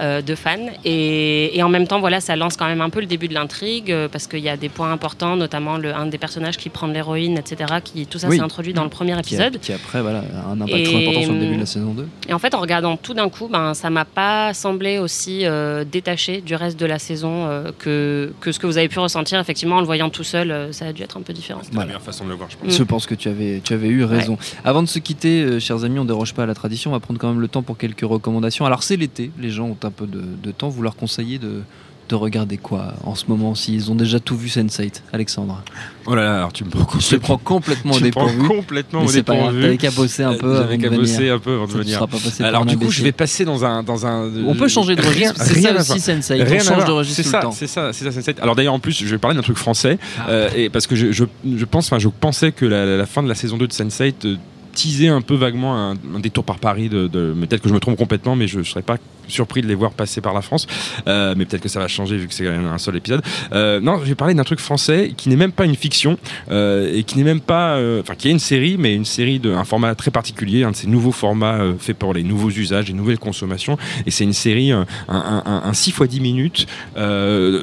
euh, 0.00 0.22
de 0.22 0.34
fans. 0.34 0.56
Et, 0.84 1.56
et 1.56 1.62
en 1.62 1.68
même 1.68 1.86
temps, 1.86 2.00
voilà, 2.00 2.20
ça 2.20 2.36
lance 2.36 2.56
quand 2.56 2.66
même 2.66 2.80
un 2.80 2.90
peu 2.90 3.00
le 3.00 3.06
début 3.06 3.28
de 3.28 3.34
l'intrigue 3.34 3.90
euh, 3.90 4.08
parce 4.08 4.26
qu'il 4.26 4.40
y 4.40 4.48
a 4.48 4.56
des 4.56 4.68
points 4.68 4.92
importants, 4.92 5.36
notamment 5.36 5.76
le, 5.78 5.94
un 5.94 6.06
des 6.06 6.18
personnages 6.18 6.56
qui 6.56 6.68
prend 6.68 6.88
de 6.88 6.92
l'héroïne, 6.92 7.38
etc. 7.38 7.74
Qui 7.82 8.06
tout 8.06 8.18
ça 8.18 8.28
Oui. 8.28 8.36
s'est 8.36 8.42
introduit 8.42 8.72
dans 8.72 8.84
le 8.84 8.90
premier 8.90 9.12
Qui, 9.12 9.16
a- 9.36 9.46
épisode. 9.46 9.60
qui 9.60 9.72
après 9.72 10.00
voilà, 10.02 10.20
a 10.44 10.50
un 10.50 10.60
impact 10.60 10.78
Et, 10.78 10.82
très 10.84 10.96
important 10.96 11.22
sur 11.22 11.32
le 11.32 11.38
début 11.40 11.54
de 11.56 11.60
la 11.60 11.66
saison 11.66 11.92
2. 11.94 12.06
Et 12.28 12.32
en 12.32 12.38
fait, 12.38 12.54
en 12.54 12.60
regardant 12.60 12.96
tout 12.96 13.14
d'un 13.14 13.28
coup, 13.28 13.48
ben, 13.48 13.74
ça 13.74 13.90
m'a 13.90 14.04
pas 14.04 14.54
semblé 14.54 14.98
aussi 14.98 15.40
euh, 15.44 15.84
détaché 15.84 16.40
du 16.40 16.54
reste 16.54 16.78
de 16.78 16.86
la 16.86 16.98
saison 16.98 17.46
euh, 17.46 17.70
que, 17.78 18.32
que 18.40 18.52
ce 18.52 18.58
que 18.58 18.66
vous 18.66 18.78
avez 18.78 18.88
pu 18.88 18.98
ressentir. 18.98 19.38
Effectivement, 19.40 19.76
en 19.76 19.80
le 19.80 19.86
voyant 19.86 20.10
tout 20.10 20.24
seul, 20.24 20.50
euh, 20.50 20.72
ça 20.72 20.86
a 20.86 20.92
dû 20.92 21.02
être 21.02 21.16
un 21.16 21.22
peu 21.22 21.32
différent. 21.32 21.60
C'est 21.62 21.74
la 21.74 21.84
meilleure 21.84 22.02
façon 22.02 22.24
de 22.24 22.30
le 22.30 22.36
voir, 22.36 22.48
je 22.50 22.56
pense. 22.56 22.68
Mm. 22.74 22.76
Je 22.78 22.82
pense 22.84 23.06
que 23.06 23.14
tu 23.14 23.28
avais, 23.28 23.60
tu 23.64 23.72
avais 23.72 23.88
eu 23.88 24.04
raison. 24.04 24.38
Avant 24.64 24.82
de 24.82 24.88
se 24.88 24.98
quitter, 24.98 25.42
euh, 25.42 25.60
chers 25.60 25.84
amis, 25.84 25.98
on 25.98 26.04
déroge 26.04 26.34
pas 26.34 26.44
à 26.44 26.46
la 26.46 26.54
tradition. 26.54 26.90
On 26.90 26.94
va 26.94 27.00
prendre 27.00 27.18
quand 27.20 27.28
même 27.28 27.40
le 27.40 27.48
temps 27.48 27.62
pour 27.62 27.76
quelques 27.78 28.02
recommandations. 28.02 28.64
Alors, 28.66 28.82
c'est 28.82 28.96
l'été, 28.96 29.30
les 29.38 29.50
gens 29.50 29.66
ont 29.66 29.74
un 29.88 29.90
peu 29.90 30.06
de, 30.06 30.22
de 30.42 30.50
temps. 30.52 30.68
Vous 30.68 30.82
leur 30.82 30.96
conseillez 30.96 31.38
de, 31.38 31.62
de 32.08 32.14
regarder 32.14 32.56
quoi 32.56 32.94
en 33.04 33.14
ce 33.14 33.26
moment 33.28 33.54
s'ils 33.54 33.90
ont 33.90 33.94
déjà 33.94 34.18
tout 34.18 34.34
vu 34.36 34.48
Sense8 34.48 35.02
Alexandre? 35.12 35.62
Oh 36.06 36.14
là 36.14 36.22
là, 36.24 36.36
alors 36.38 36.52
tu 36.54 36.64
me 36.64 36.70
prends 36.70 36.98
Je 36.98 37.08
te 37.10 37.16
prends 37.16 37.36
complètement 37.36 37.92
tu 37.92 38.04
me 38.04 38.10
prends 38.10 38.26
dépourvu. 38.26 38.48
complètement 38.48 39.02
Mais 39.02 39.08
c'est 39.08 39.22
pas 39.22 39.34
grave, 39.34 39.46
dépourvu. 39.48 39.62
t'avais 39.62 39.76
qu'à 39.76 39.90
bosser 39.90 40.22
un 40.22 40.34
peu. 40.34 40.54
J'avais 40.56 40.74
avant 40.74 40.82
qu'à 40.82 40.96
bosser 40.96 41.28
un 41.28 41.38
peu 41.38 41.52
avant 41.54 41.66
de 41.66 41.72
venir. 41.72 42.06
Alors 42.40 42.64
du 42.64 42.78
coup, 42.78 42.90
je 42.90 43.02
vais 43.02 43.12
passer 43.12 43.44
dans 43.44 43.64
un 43.64 43.82
dans 43.82 44.06
un. 44.06 44.30
On 44.46 44.54
peut 44.54 44.68
changer 44.68 44.96
de 44.96 45.02
Rien- 45.02 45.32
registre. 45.32 45.42
C'est 45.44 45.52
rien 45.54 45.74
ça 45.82 45.94
aussi, 45.94 46.00
voir. 46.10 46.18
Sense8. 46.20 46.54
On 46.54 46.64
change 46.74 46.84
de 46.86 46.90
registre 46.92 47.22
C'est 47.22 47.28
tout 47.30 47.36
le 47.36 47.42
temps. 47.42 47.52
c'est 47.52 47.66
ça, 47.66 47.92
c'est 47.92 48.10
ça, 48.10 48.20
Sense8. 48.20 48.40
Alors 48.40 48.56
d'ailleurs, 48.56 48.74
en 48.74 48.80
plus, 48.80 48.98
je 49.04 49.06
vais 49.06 49.18
parler 49.18 49.36
d'un 49.36 49.42
truc 49.42 49.58
français 49.58 49.98
euh, 50.28 50.48
et 50.56 50.70
parce 50.70 50.86
que 50.86 50.96
je, 50.96 51.12
je, 51.12 51.24
je 51.44 51.64
pense, 51.66 51.86
enfin, 51.86 51.98
je 51.98 52.08
pensais 52.08 52.52
que 52.52 52.64
la, 52.64 52.84
la 52.96 53.06
fin 53.06 53.22
de 53.22 53.28
la 53.28 53.34
saison 53.34 53.58
2 53.58 53.66
de 53.66 53.72
Sense8 53.72 54.14
euh, 54.24 54.36
teasait 54.74 55.08
un 55.08 55.20
peu 55.20 55.34
vaguement 55.34 55.76
un, 55.76 55.92
un 55.92 56.20
détour 56.20 56.44
par 56.44 56.58
Paris. 56.58 56.88
De, 56.88 57.06
peut-être 57.08 57.60
que 57.60 57.68
je 57.68 57.74
me 57.74 57.80
trompe 57.80 57.98
complètement, 57.98 58.34
mais 58.34 58.46
je, 58.48 58.60
ne 58.60 58.64
serais 58.64 58.80
pas 58.82 58.96
surpris 59.28 59.62
de 59.62 59.66
les 59.66 59.74
voir 59.74 59.92
passer 59.92 60.20
par 60.20 60.34
la 60.34 60.42
France. 60.42 60.66
Euh, 61.06 61.34
mais 61.36 61.44
peut-être 61.44 61.62
que 61.62 61.68
ça 61.68 61.80
va 61.80 61.88
changer 61.88 62.16
vu 62.16 62.28
que 62.28 62.34
c'est 62.34 62.48
un 62.48 62.78
seul 62.78 62.96
épisode. 62.96 63.22
Euh, 63.52 63.80
non, 63.80 63.98
je 64.02 64.04
vais 64.04 64.14
parler 64.14 64.34
d'un 64.34 64.44
truc 64.44 64.60
français 64.60 65.12
qui 65.16 65.28
n'est 65.28 65.36
même 65.36 65.52
pas 65.52 65.64
une 65.64 65.76
fiction 65.76 66.18
euh, 66.50 66.92
et 66.92 67.04
qui 67.04 67.18
n'est 67.18 67.24
même 67.24 67.40
pas, 67.40 67.78
enfin, 68.00 68.14
qui 68.14 68.28
est 68.28 68.30
une 68.30 68.38
série, 68.38 68.76
mais 68.78 68.94
une 68.94 69.04
série 69.04 69.38
d'un 69.38 69.64
format 69.64 69.94
très 69.94 70.10
particulier, 70.10 70.64
un 70.64 70.72
de 70.72 70.76
ces 70.76 70.86
nouveaux 70.86 71.12
formats 71.12 71.60
faits 71.78 71.96
pour 71.96 72.14
les 72.14 72.22
nouveaux 72.22 72.50
usages, 72.50 72.88
les 72.88 72.94
nouvelles 72.94 73.18
consommations. 73.18 73.76
Et 74.06 74.10
c'est 74.10 74.24
une 74.24 74.32
série, 74.32 74.72
un, 74.72 74.86
un, 75.08 75.62
un 75.64 75.72
6 75.72 75.90
x 75.90 76.02
10 76.02 76.20
minutes 76.20 76.66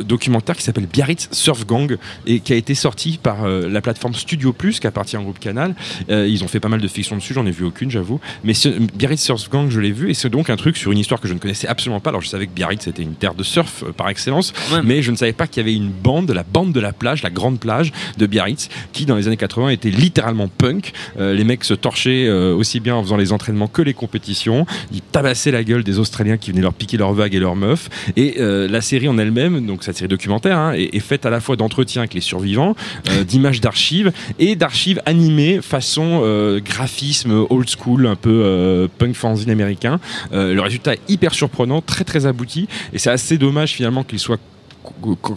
documentaire 0.05 0.55
qui 0.55 0.63
s'appelle 0.63 0.87
Biarritz 0.87 1.29
Surf 1.31 1.65
Gang 1.65 1.97
et 2.25 2.39
qui 2.39 2.53
a 2.53 2.55
été 2.55 2.75
sorti 2.75 3.19
par 3.21 3.47
la 3.47 3.81
plateforme 3.81 4.13
Studio 4.13 4.53
Plus 4.53 4.79
qui 4.79 4.87
appartient 4.87 5.17
au 5.17 5.21
groupe 5.21 5.39
Canal. 5.39 5.75
Ils 6.09 6.43
ont 6.43 6.47
fait 6.47 6.59
pas 6.59 6.69
mal 6.69 6.81
de 6.81 6.87
fiction 6.87 7.15
dessus, 7.15 7.33
j'en 7.33 7.45
ai 7.45 7.51
vu 7.51 7.65
aucune, 7.65 7.91
j'avoue. 7.91 8.19
Mais 8.43 8.53
Biarritz 8.95 9.21
Surf 9.21 9.49
Gang, 9.49 9.69
je 9.69 9.79
l'ai 9.79 9.91
vu 9.91 10.09
et 10.09 10.13
c'est 10.13 10.29
donc 10.29 10.49
un 10.49 10.55
truc 10.55 10.77
sur 10.77 10.91
une 10.91 10.99
histoire 10.99 11.21
que 11.21 11.27
je 11.27 11.33
ne 11.33 11.39
connaissais 11.55 11.67
absolument 11.67 11.99
pas. 11.99 12.09
Alors 12.09 12.21
je 12.21 12.27
savais 12.27 12.47
que 12.47 12.51
Biarritz 12.51 12.83
c'était 12.83 13.01
une 13.01 13.15
terre 13.15 13.33
de 13.33 13.43
surf 13.43 13.83
euh, 13.83 13.91
par 13.91 14.09
excellence, 14.09 14.53
mais 14.83 15.01
je 15.01 15.11
ne 15.11 15.15
savais 15.15 15.33
pas 15.33 15.47
qu'il 15.47 15.61
y 15.61 15.65
avait 15.65 15.75
une 15.75 15.89
bande, 15.89 16.29
la 16.31 16.43
bande 16.43 16.73
de 16.73 16.79
la 16.79 16.91
plage, 16.91 17.23
la 17.23 17.29
grande 17.29 17.59
plage 17.59 17.93
de 18.17 18.25
Biarritz, 18.25 18.69
qui 18.91 19.05
dans 19.05 19.15
les 19.15 19.27
années 19.27 19.37
80 19.37 19.69
était 19.69 19.89
littéralement 19.89 20.49
punk. 20.49 20.91
Euh, 21.19 21.33
les 21.33 21.43
mecs 21.43 21.63
se 21.63 21.73
torchaient 21.73 22.27
euh, 22.27 22.53
aussi 22.53 22.79
bien 22.79 22.95
en 22.95 23.03
faisant 23.03 23.17
les 23.17 23.31
entraînements 23.31 23.67
que 23.67 23.81
les 23.81 23.93
compétitions. 23.93 24.65
Ils 24.91 25.01
tabassaient 25.01 25.51
la 25.51 25.63
gueule 25.63 25.83
des 25.83 25.99
Australiens 25.99 26.37
qui 26.37 26.51
venaient 26.51 26.61
leur 26.61 26.73
piquer 26.73 26.97
leurs 26.97 27.13
vagues 27.13 27.35
et 27.35 27.39
leurs 27.39 27.55
meufs. 27.55 27.89
Et 28.17 28.35
la 28.37 28.81
série 28.81 29.07
en 29.07 29.17
elle-même, 29.17 29.65
donc 29.65 29.83
cette 29.83 29.97
série 29.97 30.07
documentaire, 30.07 30.57
hein, 30.57 30.73
est, 30.73 30.95
est 30.95 30.99
faite 30.99 31.25
à 31.25 31.29
la 31.29 31.39
fois 31.39 31.55
d'entretiens 31.55 32.01
avec 32.01 32.13
les 32.13 32.21
survivants, 32.21 32.75
d'images 33.27 33.61
d'archives 33.61 34.11
et 34.39 34.55
d'archives 34.55 35.01
animées 35.05 35.61
façon 35.61 36.21
graphisme 36.63 37.45
old 37.49 37.69
school, 37.69 38.07
un 38.07 38.15
peu 38.15 38.87
punk 38.97 39.15
fanzine 39.15 39.49
américain. 39.49 39.99
Le 40.31 40.59
résultat 40.59 40.93
est 40.93 41.01
hyper 41.07 41.33
surprenant, 41.33 41.44
très 41.85 42.03
très 42.03 42.25
abouti. 42.25 42.67
Et 42.93 42.99
c'est 42.99 43.11
assez 43.11 43.37
dommage 43.37 43.73
finalement 43.73 44.03
qu'il 44.03 44.19
soit 44.19 44.39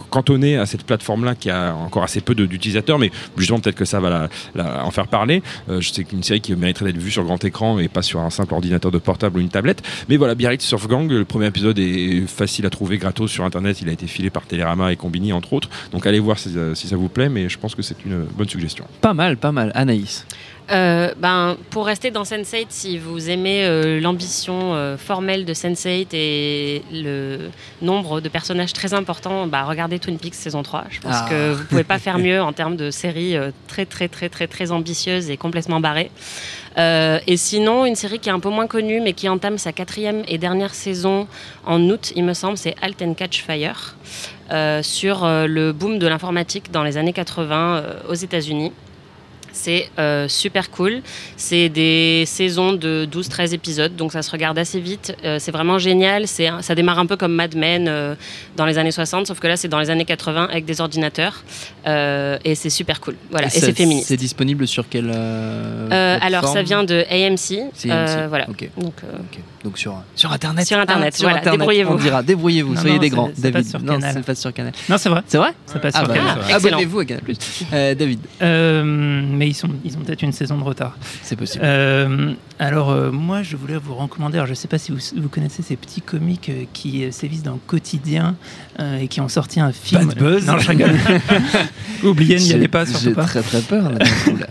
cantonné 0.09 0.57
à 0.57 0.65
cette 0.65 0.83
plateforme-là 0.83 1.35
qui 1.35 1.49
a 1.49 1.73
encore 1.73 2.03
assez 2.03 2.21
peu 2.21 2.35
d'utilisateurs, 2.35 2.99
mais 2.99 3.11
justement 3.37 3.59
peut-être 3.59 3.75
que 3.75 3.85
ça 3.85 3.99
va 3.99 4.29
en 4.55 4.91
faire 4.91 5.07
parler. 5.07 5.41
Euh, 5.69 5.81
je 5.81 5.91
sais 5.91 6.03
qu'une 6.03 6.23
série 6.23 6.41
qui 6.41 6.55
mériterait 6.55 6.91
d'être 6.91 7.01
vue 7.01 7.11
sur 7.11 7.23
grand 7.23 7.43
écran 7.43 7.79
et 7.79 7.87
pas 7.87 8.01
sur 8.01 8.19
un 8.19 8.29
simple 8.29 8.53
ordinateur 8.53 8.91
de 8.91 8.97
portable 8.97 9.37
ou 9.37 9.41
une 9.41 9.49
tablette. 9.49 9.81
Mais 10.07 10.17
voilà, 10.17 10.35
Biarritz 10.35 10.63
Surf 10.63 10.87
Gang, 10.87 11.09
le 11.09 11.25
premier 11.25 11.47
épisode 11.47 11.79
est 11.79 12.27
facile 12.27 12.65
à 12.65 12.69
trouver 12.69 12.97
gratos 12.97 13.31
sur 13.31 13.43
Internet. 13.43 13.81
Il 13.81 13.89
a 13.89 13.91
été 13.91 14.07
filé 14.07 14.29
par 14.29 14.45
Télérama 14.45 14.91
et 14.91 14.95
Combini 14.95 15.33
entre 15.33 15.53
autres. 15.53 15.69
Donc 15.91 16.05
allez 16.05 16.19
voir 16.19 16.37
si, 16.37 16.55
si 16.73 16.87
ça 16.87 16.95
vous 16.95 17.09
plaît, 17.09 17.29
mais 17.29 17.49
je 17.49 17.57
pense 17.57 17.75
que 17.75 17.81
c'est 17.81 18.05
une 18.05 18.25
bonne 18.25 18.49
suggestion. 18.49 18.85
Pas 19.01 19.13
mal, 19.13 19.37
pas 19.37 19.51
mal. 19.51 19.71
Anaïs. 19.75 20.25
Euh, 20.71 21.13
ben, 21.17 21.57
pour 21.71 21.85
rester 21.87 22.11
dans 22.11 22.23
Sense8, 22.23 22.67
si 22.69 22.97
vous 22.99 23.29
aimez 23.29 23.65
euh, 23.65 23.99
l'ambition 23.99 24.75
euh, 24.75 24.97
formelle 24.97 25.45
de 25.45 25.53
Sense8 25.53 26.07
et 26.13 26.83
le 26.91 27.49
nombre 27.81 28.21
de 28.21 28.29
personnages 28.29 28.73
très 28.73 28.93
importants, 28.93 29.47
bah, 29.47 29.63
regardez 29.63 29.97
Twin 29.99 30.19
Peaks 30.19 30.35
saison 30.35 30.61
3. 30.61 30.85
Je 30.89 30.99
pense 30.99 31.15
Ah. 31.15 31.27
que 31.29 31.53
vous 31.53 31.63
pouvez 31.65 31.83
pas 31.83 31.97
faire 31.97 32.19
mieux 32.19 32.41
en 32.41 32.53
termes 32.53 32.75
de 32.75 32.91
série 32.91 33.35
très 33.67 33.85
très 33.85 34.07
très 34.07 34.29
très 34.29 34.47
très 34.47 34.71
ambitieuse 34.71 35.29
et 35.29 35.37
complètement 35.37 35.79
barrée. 35.79 36.11
Et 36.77 37.35
sinon, 37.35 37.85
une 37.85 37.95
série 37.95 38.19
qui 38.19 38.29
est 38.29 38.31
un 38.31 38.39
peu 38.39 38.49
moins 38.49 38.67
connue, 38.67 39.01
mais 39.01 39.11
qui 39.13 39.27
entame 39.27 39.57
sa 39.57 39.73
quatrième 39.73 40.23
et 40.29 40.37
dernière 40.37 40.73
saison 40.73 41.27
en 41.65 41.81
août, 41.89 42.13
il 42.15 42.23
me 42.23 42.33
semble, 42.33 42.57
c'est 42.57 42.75
Halt 42.81 43.01
and 43.01 43.15
Catch 43.15 43.43
Fire, 43.43 43.95
sur 44.81 45.25
le 45.25 45.71
boom 45.73 45.99
de 45.99 46.07
l'informatique 46.07 46.71
dans 46.71 46.83
les 46.83 46.95
années 46.97 47.11
80 47.11 47.75
euh, 47.77 47.93
aux 48.07 48.13
États-Unis. 48.13 48.71
C'est 49.61 49.89
euh, 49.99 50.27
super 50.29 50.71
cool. 50.71 51.01
C'est 51.35 51.67
des 51.67 52.23
saisons 52.25 52.71
de 52.71 53.05
12-13 53.11 53.53
épisodes, 53.53 53.93
donc 53.95 54.13
ça 54.13 54.21
se 54.21 54.31
regarde 54.31 54.57
assez 54.57 54.79
vite. 54.79 55.13
Euh, 55.25 55.37
c'est 55.39 55.51
vraiment 55.51 55.77
génial. 55.79 56.27
C'est 56.27 56.49
ça 56.61 56.75
démarre 56.75 56.97
un 56.99 57.05
peu 57.05 57.17
comme 57.17 57.33
Mad 57.33 57.55
Men 57.55 57.87
euh, 57.89 58.15
dans 58.55 58.65
les 58.65 58.77
années 58.77 58.91
60, 58.91 59.27
sauf 59.27 59.39
que 59.39 59.47
là, 59.47 59.57
c'est 59.57 59.67
dans 59.67 59.79
les 59.79 59.89
années 59.89 60.05
80 60.05 60.47
avec 60.49 60.63
des 60.65 60.79
ordinateurs. 60.79 61.43
Euh, 61.87 62.37
et 62.45 62.55
c'est 62.55 62.69
super 62.69 63.01
cool. 63.01 63.15
Voilà. 63.31 63.47
Et, 63.47 63.49
ça- 63.49 63.65
c'est 63.65 63.73
féministe. 63.77 64.07
C'est 64.07 64.17
disponible 64.17 64.65
sur 64.67 64.87
quelle 64.87 65.11
euh, 65.13 65.89
Euh, 65.91 66.17
alors, 66.21 66.47
ça 66.47 66.61
vient 66.61 66.83
de 66.85 67.03
AMC. 67.09 67.69
C'est 67.73 67.91
Euh, 67.91 68.05
AMC. 68.25 68.29
voilà. 68.29 68.45
Donc, 68.45 68.63
euh. 68.63 69.17
Donc 69.65 69.77
sur, 69.77 69.93
sur 70.15 70.31
Internet. 70.31 70.65
Sur 70.65 70.79
Internet, 70.79 71.13
sur 71.15 71.23
voilà, 71.25 71.39
Internet, 71.39 71.59
débrouillez-vous. 71.59 71.93
On 71.93 71.97
dira, 71.97 72.23
débrouillez-vous, 72.23 72.75
Non, 72.75 72.79
soyez 72.81 72.95
non, 72.95 73.01
des 73.01 73.09
grands. 73.09 73.29
c'est 73.35 73.51
David, 73.51 73.71
pas 73.73 73.79
non, 73.79 73.93
Canal. 73.99 74.13
c'est 74.13 74.25
pas 74.25 74.35
sur 74.35 74.53
Canal. 74.53 74.71
Non, 74.87 74.97
c'est 74.97 75.09
vrai. 75.09 75.21
C'est 75.27 75.37
vrai 75.37 75.49
Ça 75.65 75.79
passe 75.79 75.93
Ah 75.95 75.99
sur 75.99 76.07
bah, 76.07 76.13
Canal. 76.15 76.37
Ah, 76.49 76.55
abonnez-vous 76.55 76.99
à 76.99 77.05
Canal+. 77.05 77.23
Euh, 77.73 77.93
David. 77.95 78.19
Euh, 78.41 78.83
mais 78.85 79.48
ils, 79.49 79.53
sont, 79.53 79.69
ils 79.83 79.97
ont 79.97 80.01
peut-être 80.01 80.21
une 80.21 80.31
saison 80.31 80.57
de 80.57 80.63
retard. 80.63 80.97
C'est 81.21 81.35
possible. 81.35 81.63
Euh, 81.65 82.33
alors, 82.59 82.89
euh, 82.91 83.11
moi, 83.11 83.41
je 83.41 83.55
voulais 83.55 83.77
vous 83.77 83.95
recommander, 83.95 84.35
alors, 84.37 84.45
je 84.47 84.51
ne 84.51 84.55
sais 84.55 84.67
pas 84.67 84.77
si 84.77 84.91
vous, 84.91 84.99
vous 85.17 85.29
connaissez 85.29 85.63
ces 85.63 85.75
petits 85.75 86.01
comiques 86.01 86.49
euh, 86.49 86.65
qui 86.73 87.03
euh, 87.05 87.11
sévissent 87.11 87.43
dans 87.43 87.53
le 87.53 87.59
quotidien 87.65 88.35
euh, 88.79 88.99
et 88.99 89.07
qui 89.07 89.21
ont 89.21 89.29
sorti 89.29 89.59
un 89.59 89.71
film. 89.71 90.07
Bad 90.07 90.17
Buzz 90.17 90.45
Non, 90.45 90.57
je 90.59 90.67
rigole. 90.69 90.91
Oubliez, 92.03 92.37
n'y 92.37 92.53
allez 92.53 92.67
pas, 92.67 92.85
surtout 92.85 93.05
J'ai 93.05 93.13
pas. 93.13 93.23
très 93.25 93.41
très 93.41 93.61
peur. 93.61 93.89
là. 93.91 93.99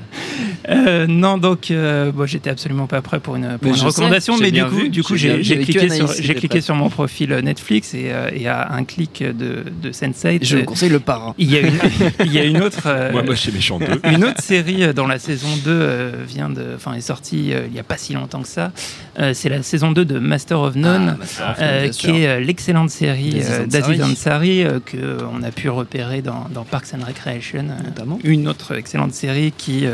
Euh, 0.68 1.06
non, 1.06 1.38
donc 1.38 1.70
euh, 1.70 2.12
bon, 2.12 2.26
j'étais 2.26 2.50
absolument 2.50 2.86
pas 2.86 3.00
prêt 3.00 3.20
pour 3.20 3.36
une, 3.36 3.56
pour 3.56 3.74
recommandation, 3.80 4.34
sais, 4.36 4.44
j'ai 4.44 4.50
mais 4.50 4.58
du 4.58 4.64
coup, 4.66 4.76
vu, 4.76 4.88
du 4.90 5.02
coup, 5.02 5.16
j'ai 5.16 5.42
j'ai 5.42 5.54
j'ai 5.56 5.60
cliqué, 5.62 5.88
sur, 5.88 6.12
j'ai 6.12 6.34
cliqué 6.34 6.60
mon 6.74 6.90
profil 6.90 7.30
Netflix 7.42 7.94
et, 7.94 8.10
euh, 8.12 8.28
et 8.34 8.48
à 8.48 8.72
un 8.72 8.84
clic 8.84 9.22
de, 9.22 9.64
de 9.82 9.90
Sense8, 9.92 10.40
Je 10.42 10.58
vous 10.58 10.64
conseille 10.64 10.90
le 10.90 11.00
parrain. 11.00 11.34
il 11.38 11.50
y 11.50 11.56
a 11.56 11.60
une, 11.60 11.78
il 12.24 12.32
y 12.34 12.38
a 12.38 12.44
une 12.44 12.60
autre. 12.60 12.82
euh, 12.86 13.12
Moi, 13.12 13.22
moi, 13.22 13.34
chez 13.34 13.50
Méchant 13.50 13.78
2. 13.78 13.86
une 14.12 14.24
autre 14.24 14.42
série 14.42 14.92
dont 14.92 15.06
la 15.06 15.18
saison 15.18 15.48
2 15.64 15.70
euh, 15.70 16.12
vient 16.26 16.50
de, 16.50 16.72
enfin, 16.76 16.92
est 16.92 17.00
sortie 17.00 17.54
euh, 17.54 17.62
il 17.66 17.72
n'y 17.72 17.80
a 17.80 17.84
pas 17.84 17.96
si 17.98 18.14
longtemps 18.14 18.42
que 18.42 18.48
ça. 18.48 18.72
Euh, 19.18 19.32
c'est 19.34 19.48
la 19.48 19.62
saison 19.62 19.92
2 19.92 20.04
de 20.04 20.18
Master 20.18 20.60
of 20.60 20.76
None. 20.76 21.10
Ah, 21.14 21.16
Master 21.18 21.50
of 21.50 21.58
None, 21.58 21.68
euh, 21.68 21.88
qui 21.88 22.10
est 22.10 22.26
euh, 22.28 22.40
l'excellente 22.40 22.90
série 22.90 23.42
D'Aziz 23.66 24.02
Ansari. 24.02 24.64
que 24.84 25.18
on 25.32 25.42
a 25.42 25.50
pu 25.50 25.68
repérer 25.68 26.22
dans, 26.22 26.46
dans 26.52 26.64
Parks 26.64 26.94
and 26.94 27.04
Recreation, 27.06 27.64
Notamment. 27.84 28.18
une 28.24 28.48
autre 28.48 28.76
excellente 28.76 29.12
série 29.12 29.52
qui 29.56 29.86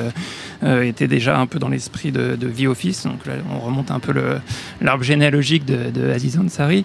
était 0.63 1.09
déjà 1.09 1.39
un 1.39 1.47
peu 1.47 1.59
dans 1.59 1.69
l'esprit 1.69 2.13
de, 2.13 2.37
de 2.37 2.49
The 2.49 2.67
Office. 2.67 3.05
Donc 3.05 3.27
là, 3.27 3.35
on 3.51 3.59
remonte 3.61 3.91
un 3.91 4.01
peu 4.01 4.13
l'arbre 4.81 5.05
généalogique 5.05 5.65
de, 5.65 5.91
de 5.91 6.11
Aziz 6.11 6.39
Ansari. 6.39 6.85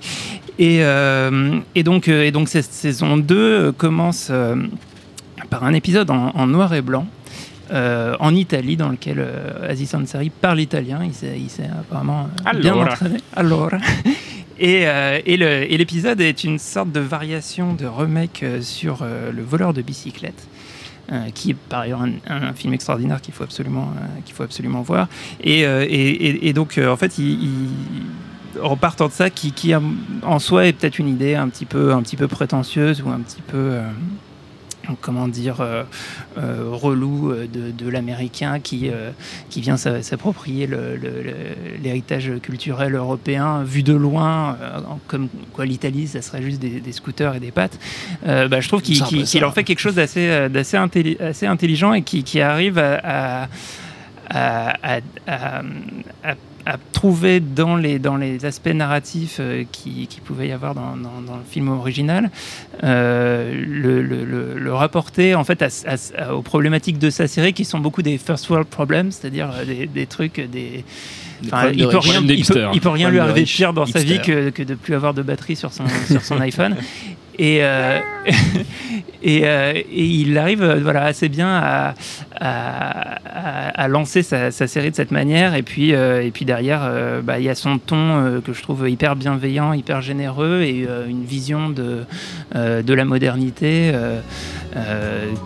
Et, 0.57 0.81
et 1.75 1.83
donc, 1.83 2.07
et 2.07 2.31
donc 2.31 2.49
cette 2.49 2.65
saison 2.65 3.17
2 3.17 3.35
euh, 3.35 3.71
commence 3.71 4.31
par 5.49 5.63
un 5.63 5.73
épisode 5.73 6.09
en, 6.11 6.31
en 6.35 6.47
noir 6.47 6.73
et 6.73 6.81
blanc. 6.81 7.07
Euh, 7.71 8.15
en 8.19 8.33
Italie, 8.35 8.75
dans 8.77 8.89
lequel 8.89 9.17
euh, 9.19 9.69
Aziz 9.69 9.93
Ansari 9.95 10.29
parle 10.29 10.59
italien, 10.59 10.99
il 11.03 11.13
s'est 11.13 11.63
apparemment 11.79 12.27
euh, 12.53 12.59
bien 12.59 12.75
entraîné. 12.75 13.17
Allora. 13.35 13.77
Et, 14.61 14.85
l'épisode 15.77 16.19
est 16.19 16.43
une 16.43 16.59
sorte 16.59 16.91
de 16.91 16.99
variation 16.99 17.73
de 17.73 17.85
remake 17.85 18.43
sur 18.61 19.05
le 19.05 19.41
voleur 19.41 19.73
de 19.73 19.81
bicyclette. 19.81 20.47
euh, 21.11 21.29
qui 21.33 21.51
est 21.51 21.55
par 21.55 21.79
ailleurs 21.81 22.01
un, 22.01 22.11
un 22.29 22.53
film 22.53 22.73
extraordinaire 22.73 23.19
qu'il 23.21 23.33
faut 23.33 23.43
absolument 23.45 23.93
euh, 23.97 24.05
qu'il 24.25 24.35
faut 24.35 24.43
absolument 24.43 24.83
voir 24.83 25.07
et, 25.41 25.65
euh, 25.65 25.83
et, 25.89 26.09
et- 26.27 26.47
et 26.49 26.53
donc 26.53 26.77
en 26.77 26.97
fait 26.97 27.17
il, 27.17 27.45
il- 27.45 27.69
repartant 28.61 29.07
de 29.07 29.11
ça 29.13 29.31
qui, 29.31 29.51
qui 29.51 29.73
en- 29.73 29.81
en 30.21 30.37
soi 30.37 30.67
est 30.67 30.73
peut-être 30.73 30.99
une 30.99 31.07
idée 31.09 31.33
un 31.33 31.47
petit 31.49 31.65
peu 31.65 31.93
un 31.93 32.01
petit 32.03 32.15
peu 32.15 32.27
prétentieuse 32.27 33.01
ou 33.01 33.09
un 33.09 33.21
petit 33.21 33.41
peu 33.41 33.57
comment 35.01 35.27
dire 35.27 35.61
euh, 35.61 35.83
euh, 36.37 36.69
relou 36.71 37.31
euh, 37.31 37.47
de, 37.47 37.71
de 37.71 37.89
l'américain 37.89 38.59
qui 38.59 38.89
qui 39.49 39.61
vient 39.61 39.77
s'a- 39.77 40.01
s'approprier 40.01 40.67
l'héritage 41.81 42.31
culturel 42.41 42.95
européen 42.95 43.63
vu 43.63 43.83
de 43.83 43.93
loin 43.93 44.57
comme 45.07 45.27
quoi 45.53 45.65
l'Italie 45.65 46.07
ça 46.07 46.21
serait 46.21 46.41
juste 46.41 46.59
des, 46.59 46.79
des 46.79 46.91
scooters 46.91 47.35
et 47.35 47.39
des 47.39 47.51
pattes. 47.51 47.77
Bah, 48.25 49.05
je 49.05 49.15
trouve 49.15 49.25
qu'il 49.31 49.43
en 49.45 49.51
fait 49.51 49.63
quelque 49.63 49.79
chose 49.79 49.95
d'assez 49.95 50.49
d'assez 50.49 50.77
intelli- 50.77 51.21
assez 51.21 51.45
intelligent 51.45 51.93
et 51.93 52.01
qui, 52.01 52.23
qui 52.23 52.41
arrive 52.41 52.77
à, 52.77 53.47
à, 54.29 54.69
à- 54.83 54.99
à- 55.27 55.61
à- 56.23 56.35
à- 56.69 56.77
trouver 56.93 57.39
dans 57.39 57.75
les, 57.75 57.99
dans 57.99 58.17
les 58.17 58.45
aspects 58.45 58.67
narratifs 58.73 59.37
euh, 59.39 59.63
qui, 59.71 60.07
qui 60.07 60.19
pouvait 60.21 60.47
y 60.47 60.51
avoir 60.51 60.75
dans, 60.75 60.95
dans- 60.95 61.21
dans 61.25 61.37
le 61.37 61.43
film 61.49 61.69
original, 61.69 62.29
euh, 62.83 63.53
le, 63.67 64.01
le- 64.01 64.25
le- 64.25 64.57
le 64.59 64.73
rapporter 64.73 65.35
en 65.35 65.43
fait 65.43 65.61
à- 65.61 65.67
à- 65.87 66.21
à- 66.23 66.33
aux 66.35 66.41
problématiques 66.41 66.99
de 66.99 67.09
sa 67.09 67.27
série 67.27 67.53
qui 67.53 67.65
sont 67.65 67.79
beaucoup 67.79 68.01
des 68.01 68.17
first 68.17 68.49
world 68.49 68.67
problems, 68.67 69.11
c'est-à-dire 69.11 69.49
euh, 69.53 69.65
des, 69.65 69.87
des 69.87 70.05
trucs, 70.05 70.35
des, 70.35 70.45
Des 70.47 70.83
Enfin, 71.47 71.69
il 71.73 71.87
peut 71.87 71.97
rien, 71.97 72.19
il 72.21 72.27
peut, 72.27 72.33
d'hipster. 72.35 72.67
il 72.73 72.81
peut 72.81 72.89
rien 72.89 73.09
lui 73.09 73.19
arriver 73.19 73.41
de 73.43 73.47
pire 73.47 73.71
dans 73.73 73.85
sa 73.85 73.99
vie 73.99 74.19
que, 74.19 74.49
que 74.49 74.61
de 74.63 74.75
plus 74.75 74.93
avoir 74.93 75.13
de 75.13 75.21
batterie 75.21 75.55
sur 75.55 75.71
son, 75.71 75.85
sur 76.09 76.21
son 76.21 76.39
iPhone. 76.41 76.75
Et, 77.39 77.59
euh, 77.61 77.99
euh, 79.25 79.73
et 79.73 80.05
il 80.05 80.37
arrive 80.37 80.61
euh, 80.61 80.79
voilà, 80.83 81.05
assez 81.05 81.29
bien 81.29 81.47
à, 81.47 81.93
à, 82.41 83.87
lancer 83.87 84.23
sa, 84.23 84.51
série 84.51 84.91
de 84.91 84.95
cette 84.95 85.11
manière. 85.11 85.55
Et 85.55 85.63
puis, 85.63 85.91
et 85.91 86.31
puis 86.33 86.45
derrière, 86.45 86.89
bah, 87.23 87.39
il 87.39 87.45
y 87.45 87.49
a 87.49 87.55
son 87.55 87.79
ton 87.79 88.41
que 88.45 88.53
je 88.53 88.61
trouve 88.61 88.89
hyper 88.89 89.15
bienveillant, 89.15 89.73
hyper 89.73 90.01
généreux 90.01 90.61
et 90.61 90.87
une 91.07 91.23
vision 91.23 91.69
de, 91.69 92.05
de 92.53 92.93
la 92.93 93.05
modernité 93.05 93.91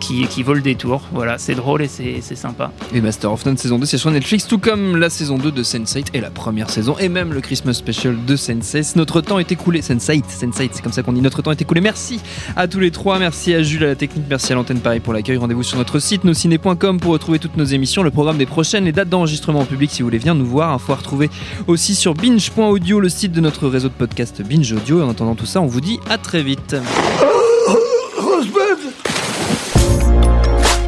qui, 0.00 0.26
qui 0.26 0.42
vaut 0.42 0.54
le 0.54 0.60
détour. 0.60 1.02
Voilà, 1.12 1.38
c'est 1.38 1.54
drôle 1.54 1.82
et 1.82 1.88
c'est 1.88 2.36
sympa. 2.36 2.72
Et 2.92 3.00
Master 3.00 3.32
of 3.32 3.46
None 3.46 3.56
saison 3.56 3.78
2 3.78 3.86
c'est 3.86 3.98
sur 3.98 4.10
Netflix 4.10 4.46
tout 4.46 4.58
comme 4.58 4.96
la 4.96 5.10
saison 5.10 5.38
2 5.38 5.50
de 5.50 5.62
Sense8 5.62 6.08
et 6.14 6.20
la 6.20 6.30
première 6.30 6.70
saison 6.70 6.96
et 6.98 7.08
même 7.08 7.32
le 7.32 7.40
Christmas 7.40 7.74
Special 7.74 8.16
de 8.24 8.36
Sense8 8.36 8.92
notre 8.96 9.20
temps 9.20 9.38
est 9.38 9.50
écoulé 9.50 9.80
Sense8 9.80 10.24
Sense8 10.28 10.70
c'est 10.72 10.82
comme 10.82 10.92
ça 10.92 11.02
qu'on 11.02 11.12
dit 11.12 11.20
notre 11.20 11.42
temps 11.42 11.50
est 11.50 11.62
écoulé 11.62 11.80
merci 11.84 12.20
à 12.56 12.66
tous 12.66 12.80
les 12.80 12.90
trois. 12.90 13.18
Merci 13.18 13.54
à 13.54 13.62
Jules 13.62 13.84
à 13.84 13.88
la 13.88 13.94
technique. 13.94 14.24
Merci 14.28 14.52
à 14.52 14.56
l'antenne 14.56 14.80
Paris 14.80 15.00
pour 15.00 15.12
l'accueil. 15.12 15.36
Rendez-vous 15.36 15.62
sur 15.62 15.78
notre 15.78 16.00
site 16.00 16.24
nosciné.com 16.24 16.98
pour 16.98 17.12
retrouver 17.12 17.38
toutes 17.38 17.56
nos 17.56 17.64
émissions 17.64 18.02
le 18.02 18.10
programme 18.10 18.38
des 18.38 18.46
prochaines 18.46 18.86
les 18.86 18.92
dates 18.92 19.10
d'enregistrement 19.10 19.60
en 19.60 19.64
public 19.64 19.90
si 19.90 20.02
vous 20.02 20.06
voulez 20.08 20.18
venir 20.18 20.34
nous 20.34 20.46
voir. 20.46 20.72
Info 20.72 20.92
à 20.92 20.96
retrouver 20.96 21.30
aussi 21.66 21.94
sur 21.94 22.14
binge.audio 22.14 22.98
le 22.98 23.08
site 23.08 23.32
de 23.32 23.40
notre 23.40 23.68
réseau 23.68 23.88
de 23.88 23.94
podcast 23.94 24.42
Binge 24.42 24.72
Audio. 24.72 25.00
Et 25.00 25.02
en 25.02 25.10
attendant 25.10 25.34
tout 25.34 25.46
ça 25.46 25.60
on 25.60 25.66
vous 25.66 25.82
dit 25.82 26.00
à 26.08 26.18
très 26.18 26.42
vite. 26.42 26.74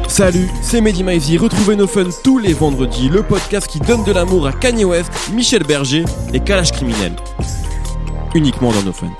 Salut, 0.07 0.49
c'est 0.63 0.81
Mehdi 0.81 1.03
Maizy. 1.03 1.37
Retrouvez 1.37 1.75
nos 1.75 1.85
fun 1.85 2.09
tous 2.23 2.39
les 2.39 2.53
vendredis, 2.53 3.07
le 3.07 3.21
podcast 3.21 3.67
qui 3.67 3.79
donne 3.79 4.03
de 4.03 4.11
l'amour 4.11 4.47
à 4.47 4.51
Kanye 4.51 4.83
West, 4.83 5.11
Michel 5.31 5.63
Berger 5.63 6.05
et 6.33 6.39
Kalash 6.39 6.71
Criminel. 6.71 7.11
Uniquement 8.33 8.71
dans 8.71 8.81
nos 8.81 8.93
fun. 8.93 9.11